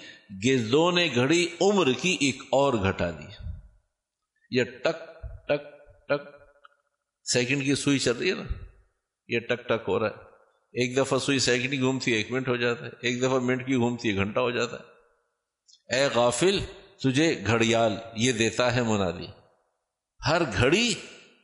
گردوں 0.45 0.93
نے 0.93 1.09
گھڑی 1.15 1.49
عمر 1.61 1.93
کی 1.93 2.17
ایک 2.21 2.43
اور 2.51 2.75
گھٹا 2.75 3.11
دی۔ 3.11 3.49
یہ 4.51 4.65
ٹک 4.65 5.23
ٹک 5.49 5.65
ٹک، 6.09 6.29
سیکنڈ 7.25 7.65
کی 7.65 7.75
سوئی 7.75 7.99
چل 7.99 8.13
رہی 8.13 8.31
ہے 8.31 8.35
نا۔ 8.35 8.43
یہ 9.29 9.39
ٹک 9.39 9.69
ٹک 9.69 9.89
ہو 9.89 9.99
رہا 9.99 10.07
ہے۔ 10.07 10.15
ایک 10.73 10.97
دفعہ 10.97 11.19
سوئی 11.19 11.39
سیکنڈ 11.39 11.71
کی 11.71 11.81
گھومتی 11.81 12.13
ہے، 12.13 12.17
ایک 12.17 12.31
منٹ 12.31 12.49
ہو 12.49 12.57
جاتا 12.57 12.85
ہے۔ 12.85 12.91
ایک 13.01 13.23
دفعہ 13.23 13.39
منٹ 13.39 13.67
کی 13.67 13.75
گھومتی 13.75 14.11
ہے 14.11 14.15
گھنٹہ 14.15 14.41
ہو 14.41 14.51
جاتا 14.51 14.77
ہے۔ 14.77 14.95
اے 15.97 16.09
غافل، 16.15 16.59
تجھے 16.97 17.45
گھڑیال 17.47 17.97
یہ 18.17 18.33
دیتا 18.33 18.75
ہے 18.75 18.83
منادی۔ 18.83 19.27
ہر 20.29 20.43
گھڑی 20.57 20.95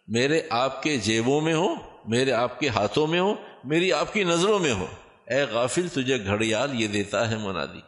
میرے 0.09 0.41
آپ 0.51 0.83
کے 0.83 0.97
جیبوں 0.97 1.41
میں 1.41 1.55
ہو، 1.55 1.75
میرے 2.09 2.33
آپ 2.33 2.61
کے 2.61 2.69
ہاتھوں 2.69 3.07
میں 3.07 3.21
ہو، 3.21 3.35
میری 3.65 3.93
آپ 3.93 4.13
کی 4.13 4.25
نظروں 4.25 4.59
میں 4.59 4.73
ہو۔ 4.73 4.87
اے 5.31 5.43
غافل، 5.43 5.89
تجھے 5.89 6.25
گھڑیال 6.25 6.81
یہ 6.81 6.89
دیتا 6.89 7.31
ہے 7.31 7.37
منادی 7.37 7.81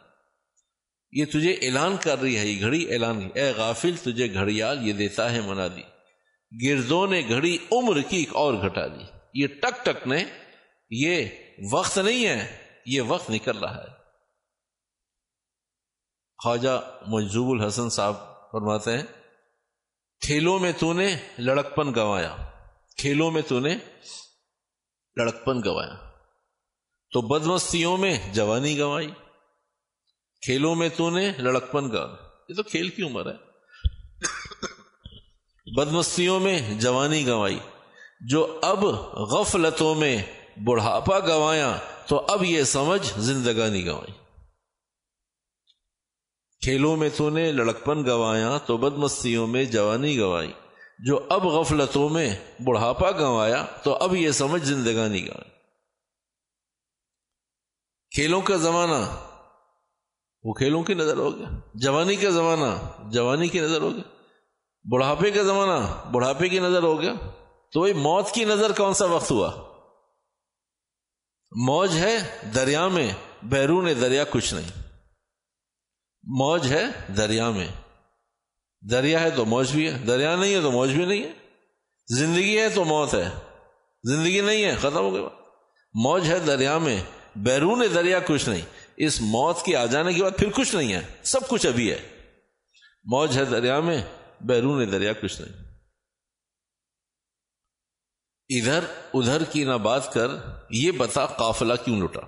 یہ 1.11 1.25
تجھے 1.25 1.53
اعلان 1.53 1.97
کر 1.97 2.19
رہی 2.19 2.37
ہے، 2.37 2.45
یہ 2.45 2.61
گھڑی 2.61 2.93
اعلان 2.93 3.29
اے 3.33 3.51
غافل، 3.51 3.95
تجھے 4.03 4.33
گھڑیال 4.33 4.87
یہ 4.87 4.93
دیتا 4.93 5.31
ہے 5.31 5.41
منادی 5.41 5.81
گردوں 6.51 7.07
نے 7.07 7.21
گھڑی 7.29 7.57
عمر 7.71 8.01
کی 8.01 8.17
ایک 8.17 8.35
اور 8.35 8.53
گھٹا 8.53 8.87
دی۔ 8.87 9.03
یہ 9.33 9.47
ٹک 9.47 9.85
ٹک 9.85 10.07
نے، 10.07 10.23
یہ 10.89 11.25
وقت 11.71 11.97
نہیں 11.97 12.25
ہے، 12.25 12.57
یہ 12.85 13.01
وقت 13.01 13.29
نکل 13.29 13.57
رہا 13.57 13.83
ہے۔ 13.83 13.91
خواجہ 16.43 16.79
مجزوب 17.07 17.49
الحسن 17.51 17.89
صاحب 17.89 18.15
فرماتے 18.51 18.97
ہیں 18.97 19.03
کھیلوں 20.21 20.59
میں 20.59 20.71
تو 20.79 20.93
نے 20.93 21.15
لڑکپن 21.37 21.95
گوایا 21.95 22.35
کھیلوں 22.97 23.31
میں 23.31 23.41
تو 23.47 23.59
نے 23.59 23.75
لڑکپن 25.15 25.63
گوایا 25.65 26.12
تو 27.13 27.21
بدمستیوں 27.21 27.97
میں 27.97 28.33
جوانی 28.33 28.79
گوائی 28.79 29.07
کھیلوں 30.41 30.75
میں 30.75 30.89
تو 30.97 31.09
نے 31.09 31.31
لڑکپن 31.37 31.91
گا۔ 31.91 32.15
یہ 32.49 32.55
تو 32.55 32.63
کھیل 32.63 32.89
کی 32.89 33.03
عمر 33.03 33.31
ہے۔ 33.31 33.53
بدمستیوں 35.75 36.39
میں 36.39 36.79
جوانی 36.79 37.27
گوائی 37.27 37.59
جو 38.29 38.59
اب 38.61 38.83
غفلتوں 39.13 39.95
میں 39.95 40.23
بڑھاپا 40.65 41.19
گوایا 41.19 41.77
تو 42.07 42.25
اب 42.27 42.43
یہ 42.43 42.63
سمجھ 42.63 43.19
زندگانی 43.19 43.85
گوائی 43.85 44.11
کھیلوں 46.61 46.97
میں 46.97 47.09
تو 47.17 47.29
نے 47.29 47.51
لڑکپن 47.51 48.05
گوایا 48.05 48.57
تو 48.57 48.77
بدمستیوں 48.77 49.47
میں 49.47 49.65
جوانی 49.65 50.19
گوائی 50.19 50.51
جو 50.99 51.25
اب 51.29 51.47
غفلتوں 51.47 52.09
میں 52.09 52.35
بڑھاپا 52.65 53.11
گوایا 53.11 53.65
تو 53.83 53.95
اب 53.95 54.15
یہ 54.15 54.31
سمجھ 54.31 54.63
زندگانی 54.63 55.27
گوائی 55.27 55.52
کھیلوں 58.13 58.41
کا 58.41 58.55
زمانہ، 58.55 59.27
وہ 60.43 60.53
کھیلوں 60.53 60.83
کی 60.83 60.93
نظر 60.93 61.17
ہو 61.17 61.37
گیا۔ 61.37 61.47
جوانی 61.73 62.15
کا 62.15 62.29
زمانہ، 62.29 62.91
جوانی 63.11 63.47
کی 63.47 63.59
نظر 63.59 63.81
ہو 63.81 63.93
گیا۔ 63.93 64.15
بڑھاپے 64.91 65.31
کا 65.31 65.43
زمانہ، 65.43 66.09
بڑھاپے 66.11 66.49
کی 66.49 66.59
نظر 66.59 66.83
ہو 66.83 67.01
گیا۔ 67.01 67.13
تو 67.71 67.79
وہی 67.79 67.93
موت 67.93 68.31
کی 68.31 68.45
نظر 68.45 68.71
کون 68.71 68.93
سا 68.93 69.05
وقت 69.05 69.31
ہوا؟ 69.31 69.51
موج 71.51 71.97
ہے 71.97 72.39
دریا 72.55 72.87
میں، 72.87 73.11
بیرون 73.43 73.89
دریا 74.01 74.23
کچھ 74.29 74.53
نہیں۔ 74.53 74.83
موج 76.23 76.73
ہے 76.73 77.13
دریا 77.13 77.49
میں۔ 77.49 77.67
دریا 78.91 79.19
ہے 79.19 79.29
تو 79.29 79.45
موج 79.45 79.71
بھی 79.71 79.87
ہے، 79.87 79.97
دریا 79.97 80.35
نہیں 80.35 80.55
ہے 80.55 80.61
تو 80.61 80.71
موج 80.71 80.91
بھی 80.91 81.05
نہیں 81.05 81.23
ہے۔ 81.23 81.31
زندگی 82.15 82.59
ہے 82.59 82.69
تو 82.69 82.85
موت 82.85 83.13
ہے۔ 83.13 83.29
زندگی 84.03 84.41
نہیں 84.41 84.63
ہے، 84.63 84.75
ختم 84.75 84.95
ہو 84.95 85.13
گیا 85.13 85.29
موج 85.93 86.31
ہے 86.31 86.39
دریا 86.39 86.77
میں 86.77 87.03
بیرون 87.35 87.83
دریا 87.95 88.19
کچھ 88.27 88.49
نہیں۔ 88.49 88.61
اس 88.97 89.21
موت 89.21 89.65
کے 89.65 89.75
آ 89.75 89.85
جانے 89.85 90.13
کے 90.13 90.21
بعد 90.21 90.31
پھر 90.37 90.49
کچھ 90.49 90.75
نہیں 90.75 90.93
ہے۔ 90.93 91.01
سب 91.23 91.47
کچھ 91.47 91.67
ابھی 91.67 91.91
ہے۔ 91.91 92.09
موج 93.03 93.37
ہے 93.37 93.45
دریا 93.45 93.79
میں، 93.79 94.03
بیرون 94.41 94.91
دریا 94.91 95.13
کچھ 95.13 95.41
نہیں۔ 95.41 95.63
ادھر 98.49 98.79
ادھر 99.13 99.43
کی 99.43 99.63
نہ 99.63 99.73
بات 99.73 100.13
کر، 100.13 100.27
یہ 100.69 100.91
بتا 100.91 101.25
قافلہ 101.25 101.73
کیوں 101.85 102.01
لٹا 102.01 102.21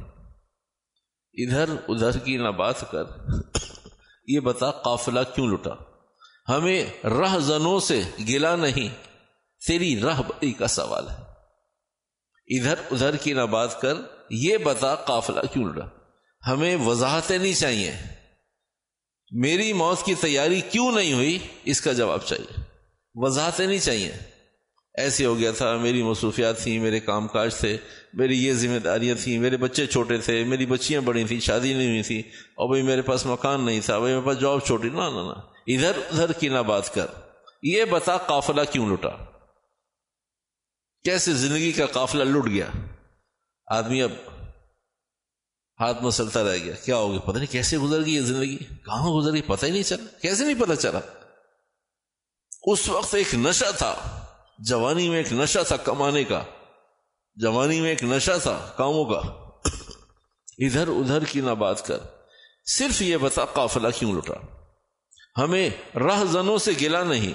ادھر 1.34 1.70
ادھر 1.88 2.18
کی 2.18 2.38
نہ 2.38 2.48
بات 2.48 2.92
کر، 2.92 3.04
یہ 4.28 4.40
بتا 4.40 4.72
قافلہ 4.72 5.20
کیوں 5.36 5.48
لٹا 5.48 5.72
ہمیں 6.50 6.86
رہ 7.04 7.40
زنوں 7.40 7.80
سے 7.80 8.02
گلا 8.20 8.56
نہیں، 8.56 9.12
تیری 9.68 10.02
رہ 10.02 10.22
کا 10.60 10.68
سوال 10.68 11.10
ہے۔ 11.10 11.25
ادھر 12.48 12.76
ادھر 12.92 13.16
کی 13.16 13.34
نہ 13.34 13.42
بات 13.42 13.82
کر، 13.82 13.94
یہ 14.30 14.58
بتا 14.58 14.96
قافلہ 14.96 15.40
کیوں 15.54 15.70
لٹا 15.70 15.86
ہمیں 16.52 16.76
وضاحتیں 16.76 17.38
نہیں 17.38 17.54
چاہیے۔ 17.54 17.92
میری 19.32 19.74
موت 19.74 20.06
کی 20.06 20.14
تیاری 20.14 20.62
کیوں 20.72 20.92
نہیں 20.92 21.14
ہوئی؟ 21.14 21.40
اس 21.64 21.82
کا 21.82 21.94
جواب 21.94 22.20
چاہیے۔ 22.26 22.62
وضاحتیں 23.16 23.68
نہیں 23.68 23.80
چاہیے۔ 23.80 24.12
ایسے 24.94 25.26
ہو 25.26 25.38
گیا 25.38 25.52
تھا، 25.52 25.76
میری 25.76 26.04
مصروفیات 26.04 26.60
تھیں، 26.60 26.80
میرے 26.80 27.00
کام 27.00 27.28
کاج 27.28 27.56
تھے، 27.56 27.78
میری 28.14 28.46
یہ 28.46 28.54
ذمہ 28.54 28.80
داریاں 28.80 29.16
تھیں، 29.24 29.40
میرے 29.40 29.58
بچے 29.58 29.86
چھوٹے 29.86 30.18
تھے، 30.18 30.44
میری 30.44 30.66
بچیاں 30.66 31.02
بڑی 31.02 31.24
تھیں، 31.24 31.40
شادی 31.40 31.74
نہیں 31.74 31.88
ہوئی 31.88 32.04
تھی، 32.04 32.20
اور 32.20 32.70
بھائی 32.70 32.84
میرے 32.84 33.02
پاس 33.02 33.26
مکان 33.26 33.62
نہیں 33.62 33.80
تھا 33.80 34.00
بھائی 34.00 34.14
میرے 34.14 34.26
پاس 34.26 34.40
جاب 34.40 34.60
چھوٹی 34.66 34.90
نہ 34.90 34.98
ادھر 35.68 35.92
ادھر 36.12 36.32
کی 36.32 36.50
نہ 36.50 36.60
بات 36.60 36.94
کر۔ 36.94 37.06
یہ 37.64 37.86
بتا 37.86 38.18
قافلہ 38.18 38.62
کیوں 38.72 38.90
لٹا 38.90 39.35
کیسے 41.06 41.34
زندگی 41.34 41.72
کا 41.72 41.86
قافلہ 41.86 42.24
لٹ 42.24 42.50
گیا؟ 42.50 42.66
آدمی 43.68 44.02
اب 44.02 44.12
ہاتھ 45.80 46.04
مسلتا 46.04 46.44
رہ 46.44 46.58
گیا۔ 46.58 46.76
کیا 46.76 46.96
ہو 46.96 47.12
گیا 47.12 47.20
پتہ 47.20 47.38
نہیں 47.38 47.52
کیسے 47.52 47.78
گزر 47.78 48.06
گئی 48.06 48.16
یہ 48.16 48.22
زندگی؟ 48.22 48.58
کہاں 48.58 49.12
گزر 49.12 49.32
گئی؟ 49.32 49.42
پتہ 49.42 49.66
ہی 49.66 49.72
نہیں 49.72 49.84
چلا۔ 49.84 50.18
کیسے 50.20 50.46
نہیں 50.46 50.62
پتہ 50.62 50.74
چلا؟ 50.74 51.00
اس 52.64 52.90
وقت 52.90 53.16
ایک 53.16 53.36
نشہ 53.36 53.66
تھا۔ 53.78 54.26
جوانی 54.60 55.10
میں 55.10 55.18
ایک 55.18 55.34
نشہ 55.34 55.60
تھا 55.68 55.78
کمانے 55.78 56.24
کا۔ 56.24 56.44
جوانی 57.36 57.82
میں 57.82 57.90
ایک 57.90 58.04
نشہ 58.04 58.32
تھا 58.44 58.74
کاموں 58.78 59.06
کا۔ 59.06 59.22
ادھر 60.58 60.88
ادھر 60.88 61.24
کی 61.24 61.42
نہ 61.42 61.52
بات 61.52 61.86
کر۔ 61.88 61.98
صرف 62.66 63.02
یہ 63.02 63.18
بتا 63.18 63.46
قافلہ 63.46 63.88
کیوں 64.00 64.14
لٹا؟ 64.14 64.34
ہمیں 65.38 65.70
راہ 65.98 66.24
زنوں 66.24 66.58
سے 66.58 66.72
گلا 66.82 67.04
نہیں۔ 67.04 67.34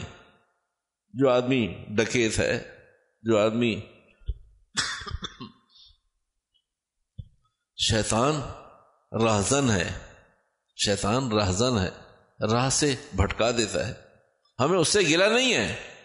جو 1.12 1.30
آدمی 1.30 1.84
ڈکیت 1.88 2.38
ہے 2.38 2.79
جو 3.22 3.38
آدمی 3.38 3.80
شیطان 7.76 8.40
راہزن 9.24 9.70
ہے، 9.70 9.98
شیطان 10.84 11.32
راہزن 11.32 11.78
ہے، 11.78 11.90
راہ 12.52 12.68
سے 12.68 12.96
بھٹکا 13.16 13.50
دیتا 13.50 13.88
ہے۔ 13.88 13.94
ہمیں 14.60 14.78
اس 14.78 14.88
سے 14.88 15.00
گلا 15.00 15.28
نہیں 15.28 15.54
ہے۔ 15.54 15.96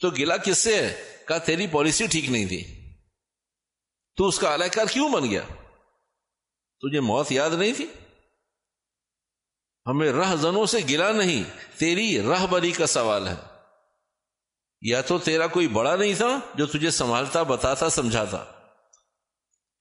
تو 0.00 0.10
گلا 0.10 0.36
کس 0.36 0.58
سے 0.58 0.76
ہے؟ 0.76 1.16
کہا 1.28 1.38
تیری 1.38 1.66
پالیسی 1.66 2.06
ٹھیک 2.06 2.30
نہیں 2.30 2.46
تھی۔ 2.46 2.94
تو 4.16 4.28
اس 4.28 4.38
کا 4.38 4.56
کار 4.72 4.86
کیوں 4.92 5.08
بن 5.08 5.30
گیا؟ 5.30 5.42
تجھے 6.80 7.00
موت 7.00 7.32
یاد 7.32 7.50
نہیں 7.50 7.72
تھی؟ 7.72 7.86
ہمیں 9.86 10.12
رہ 10.12 10.36
زنوں 10.36 10.66
سے 10.66 10.78
گلا 10.88 11.12
نہیں، 11.12 11.44
تیری 11.78 12.22
راہ 12.22 12.46
بری 12.46 12.72
کا 12.72 12.86
سوال 12.86 13.28
ہے۔ 13.28 13.49
یا 14.82 15.00
تو 15.00 15.18
تیرا 15.18 15.46
کوئی 15.46 15.68
بڑا 15.68 15.96
نہیں 15.96 16.14
تھا 16.14 16.40
جو 16.54 16.66
تجھے 16.66 16.90
سنبھالتا، 16.90 17.42
بتاتا، 17.42 17.90
سمجھاتا؟ 17.90 18.36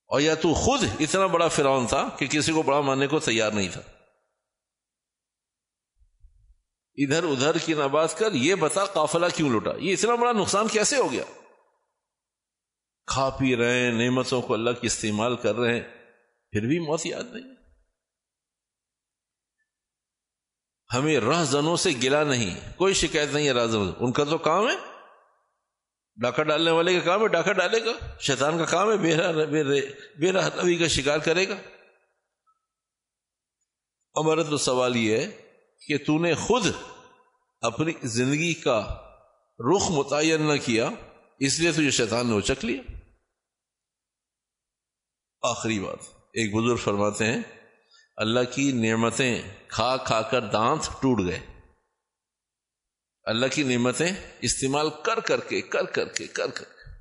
اور 0.06 0.20
یا 0.20 0.36
تو 0.36 0.54
خود 0.54 0.84
اتنا 1.00 1.28
بڑا 1.28 1.48
فرعون 1.48 1.88
تھا 1.88 2.10
کہ 2.18 2.28
کسی 2.28 2.52
کو 2.52 2.62
بڑا 2.62 2.82
ماننے 2.82 3.08
کو 3.08 3.20
تیار 3.20 3.52
نہیں 3.52 3.70
تھا؟ 3.74 3.82
ادھر 6.96 7.24
ادھر 7.24 7.58
کی 7.58 7.74
نہ 7.74 7.84
بات 7.84 8.18
کر، 8.18 8.34
یہ 8.34 8.56
بتا 8.56 8.86
قافلہ 8.86 9.26
کیوں 9.36 9.50
لوٹا؟ 9.50 9.72
یہ 9.78 9.94
اتنا 9.94 10.16
بڑا 10.16 10.32
نقصان 10.32 10.68
کیسے 10.68 10.98
ہو 10.98 11.12
گیا؟ 11.12 11.24
کھا 13.08 13.30
پی 13.30 13.56
رہے 13.56 13.80
ہیں، 13.80 13.92
نعمتوں 13.92 14.42
کو 14.42 14.54
اللہ 14.54 14.70
کی 14.70 14.88
استعمال 14.88 15.36
کر 15.36 15.56
رہے 15.56 15.74
ہیں، 15.74 15.84
پھر 16.52 16.68
بھی 16.68 16.80
موت 16.80 17.06
یاد 17.06 17.24
نہیں۔ 17.24 17.56
ہمیں 20.94 21.20
راہ 21.20 21.44
زنوں 21.44 21.76
سے 21.76 21.90
گلا 22.04 22.24
نہیں، 22.24 22.78
کوئی 22.78 22.94
شکایت 22.94 23.30
نہیں 23.34 23.48
ہے 23.48 23.52
راہ 23.52 23.68
ان 24.00 24.12
کا 24.12 24.24
تو 24.24 24.38
کام 24.38 24.70
ہے 24.70 24.88
ڈاکہ 26.22 26.44
ڈالنے 26.44 26.72
والے 26.72 26.94
کا 26.94 27.00
کام 27.06 27.22
ہے، 27.22 27.28
ڈاکہ 27.28 27.54
ڈالے 27.54 27.80
گا۔ 27.86 27.92
شیطان 28.20 28.58
کا 28.58 28.66
کام 28.66 28.90
ہے، 28.90 28.98
بے 30.20 30.32
راہ 30.32 30.50
روی 30.56 30.76
کا 30.78 30.88
شکار 30.88 31.20
کرے 31.20 31.48
گا۔ 31.50 31.56
ہمارا 34.16 34.44
تو 34.44 34.58
سوال 34.58 34.96
یہ 34.96 35.18
ہے 35.18 35.28
کہ 35.88 35.98
تو 35.98 36.18
نے 36.20 36.34
خود 36.36 36.66
اپنی 37.62 37.92
زندگی 38.04 38.54
کا 38.54 38.80
رخ 39.60 39.90
متعین 39.92 40.42
نہ 40.42 40.58
کیا، 40.66 40.90
اس 41.40 41.60
لیے 41.60 41.72
تجھے 41.72 41.92
شیطان 41.92 42.28
نے 42.28 42.38
اچک 42.38 42.66
لیا؟ 42.66 42.82
آخری 45.42 45.80
بات، 45.80 46.02
ایک 46.34 46.56
بزرگ 46.56 46.76
فرماتے 46.76 47.26
ہیں، 47.26 47.42
اللہ 48.18 48.44
کی 48.54 48.72
نعمتیں 48.72 49.42
کھا 49.68 49.96
کھا 49.98 50.22
کر 50.22 50.42
دانت 50.48 50.86
ٹوٹ 51.02 51.20
گئے۔ 51.28 51.40
اللہ 53.30 53.48
کی 53.48 53.63
نعمتیں 53.63 54.12
استعمال 54.42 54.89
کر 55.04 55.20
کر 55.20 55.39
کے، 55.39 55.62
کر 55.62 55.86
کر 55.86 56.08
کے، 56.08 56.28
کر 56.28 56.48
کر 56.48 56.63
کے۔ 56.63 56.92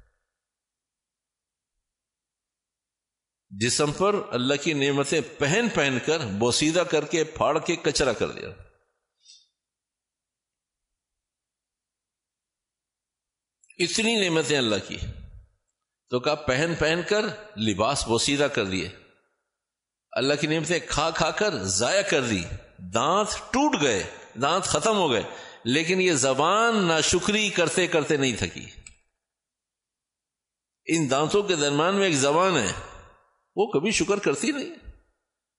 جسم 3.51 3.93
پر 3.93 4.15
اللہ 4.31 4.55
کی 4.63 4.73
نعمتیں 4.73 5.21
پہن 5.39 5.69
پہن 5.75 5.99
کر، 6.07 6.19
بوسیدہ 6.19 6.81
کر 6.81 7.05
کے، 7.05 7.25
پھاڑ 7.25 7.59
کے، 7.59 7.77
کچرا 7.77 8.13
کر 8.13 8.31
دیا۔ 8.31 8.49
اتنی 13.79 14.29
نعمتیں 14.29 14.59
اللہ 14.59 14.89
کی۔ 14.89 14.97
تو 16.11 16.21
کہا، 16.21 16.35
پہن 16.35 16.75
پہن 16.79 17.01
کر، 17.09 17.23
لباس 17.59 18.07
بوسیدہ 18.07 18.45
کر 18.45 18.65
دیے۔ 18.65 18.89
اللہ 20.13 20.35
کی 20.41 20.47
نعمتیں 20.47 20.79
کھا 20.89 21.11
کھا 21.11 21.31
کر، 21.31 21.55
ضائع 21.59 22.03
کر 22.03 22.23
دی۔ 22.23 22.43
دانت 22.95 23.29
ٹوٹ 23.33 23.83
گئے، 23.83 24.11
دانت 24.43 24.65
ختم 24.65 24.97
ہو 24.97 25.13
گئے۔ 25.13 25.23
لیکن 25.75 26.01
یہ 26.01 26.13
زبان 26.13 26.85
نہ 26.85 27.01
شکری 27.03 27.51
کرتے 27.51 27.87
کرتے 27.87 28.17
نہیں 28.17 28.37
تھکی۔ 28.37 28.67
ان 30.87 31.11
دانتوں 31.11 31.43
کے 31.43 31.57
درمیان 31.57 31.95
میں 31.95 32.05
ایک 32.05 32.15
زبان 32.15 32.57
ہے، 32.57 32.73
وہ 33.57 33.67
کبھی 33.67 33.91
شکر 33.91 34.19
کرتی 34.19 34.53
نہیں۔ 34.53 34.75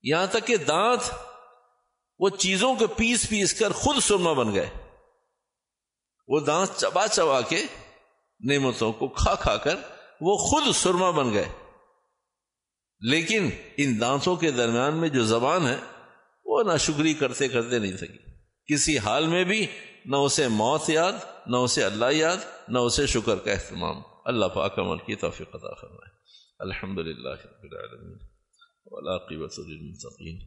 یہاں 0.03 0.27
تک 0.27 0.47
کہ 0.47 0.57
دانت 0.57 1.01
وہ 2.19 2.29
چیزوں 2.29 2.75
کے 2.75 2.87
پیس 2.87 3.29
پیس 3.29 3.53
کر 3.53 3.71
خود 3.71 4.03
سرما 4.03 4.33
بن 4.33 4.55
گئے۔ 4.55 4.69
وہ 6.27 6.39
دانت 6.39 6.77
چبا 6.77 7.07
چبا 7.07 7.41
کے 7.41 7.65
نعمتوں 8.39 8.93
کو 8.93 9.07
کھا 9.07 9.35
کھا 9.35 9.57
کر 9.57 9.75
وہ 10.21 10.37
خود 10.37 10.75
سرما 10.75 11.09
بن 11.09 11.33
گئے۔ 11.33 11.49
لیکن 12.99 13.49
ان 13.77 14.01
دانتوں 14.01 14.35
کے 14.35 14.51
درمیان 14.51 14.97
میں 14.97 15.09
جو 15.09 15.25
زبان 15.25 15.67
ہے، 15.67 15.77
وہ 16.45 16.63
نہ 16.63 16.77
شکری 16.77 17.13
کرتے 17.13 17.47
کرتے 17.47 17.79
نہیں 17.79 17.97
سکی 17.97 18.29
کسی 18.73 18.97
حال 18.97 19.27
میں 19.27 19.43
بھی 19.43 19.67
نہ 20.05 20.15
اسے 20.15 20.47
موت 20.47 20.89
یاد، 20.89 21.13
نہ 21.47 21.57
اسے 21.57 21.83
اللہ 21.83 22.05
یاد، 22.11 22.37
نہ 22.67 22.79
اسے 22.79 23.07
شکر 23.07 23.37
کا 23.37 23.51
اہتمام۔ 23.51 23.95
اللہ 24.25 24.45
پاک 24.45 24.79
عمل 24.79 24.97
کی 24.97 25.15
توفیق 25.15 25.55
عطا 25.55 25.73
فرمائے۔ 25.73 26.11
الحمد 26.59 26.97
للہ 26.97 27.29
رب 27.29 27.63
العالمین۔ 27.63 28.17
والعاقبۃ 28.85 29.67
للمتقین۔ 29.67 30.39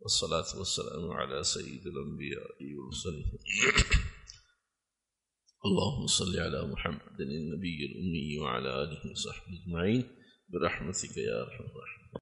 والصلاة 0.00 0.54
والسلام 0.54 1.10
على 1.10 1.42
سید 1.42 1.86
الانبیاء 1.86 2.40
والمرسلین۔ 2.40 3.36
اللهم 5.66 6.06
صل 6.06 6.38
على 6.38 6.70
محمد 6.72 7.20
النبي 7.20 7.84
الأمي 7.84 8.36
وعلى 8.36 8.68
آله 8.68 9.00
وصحبه 9.04 9.54
أجمعين 9.54 10.02
برحمتك 10.48 11.18
يا 11.18 11.40
أرحم 11.40 11.62
الراحمين 11.62 12.03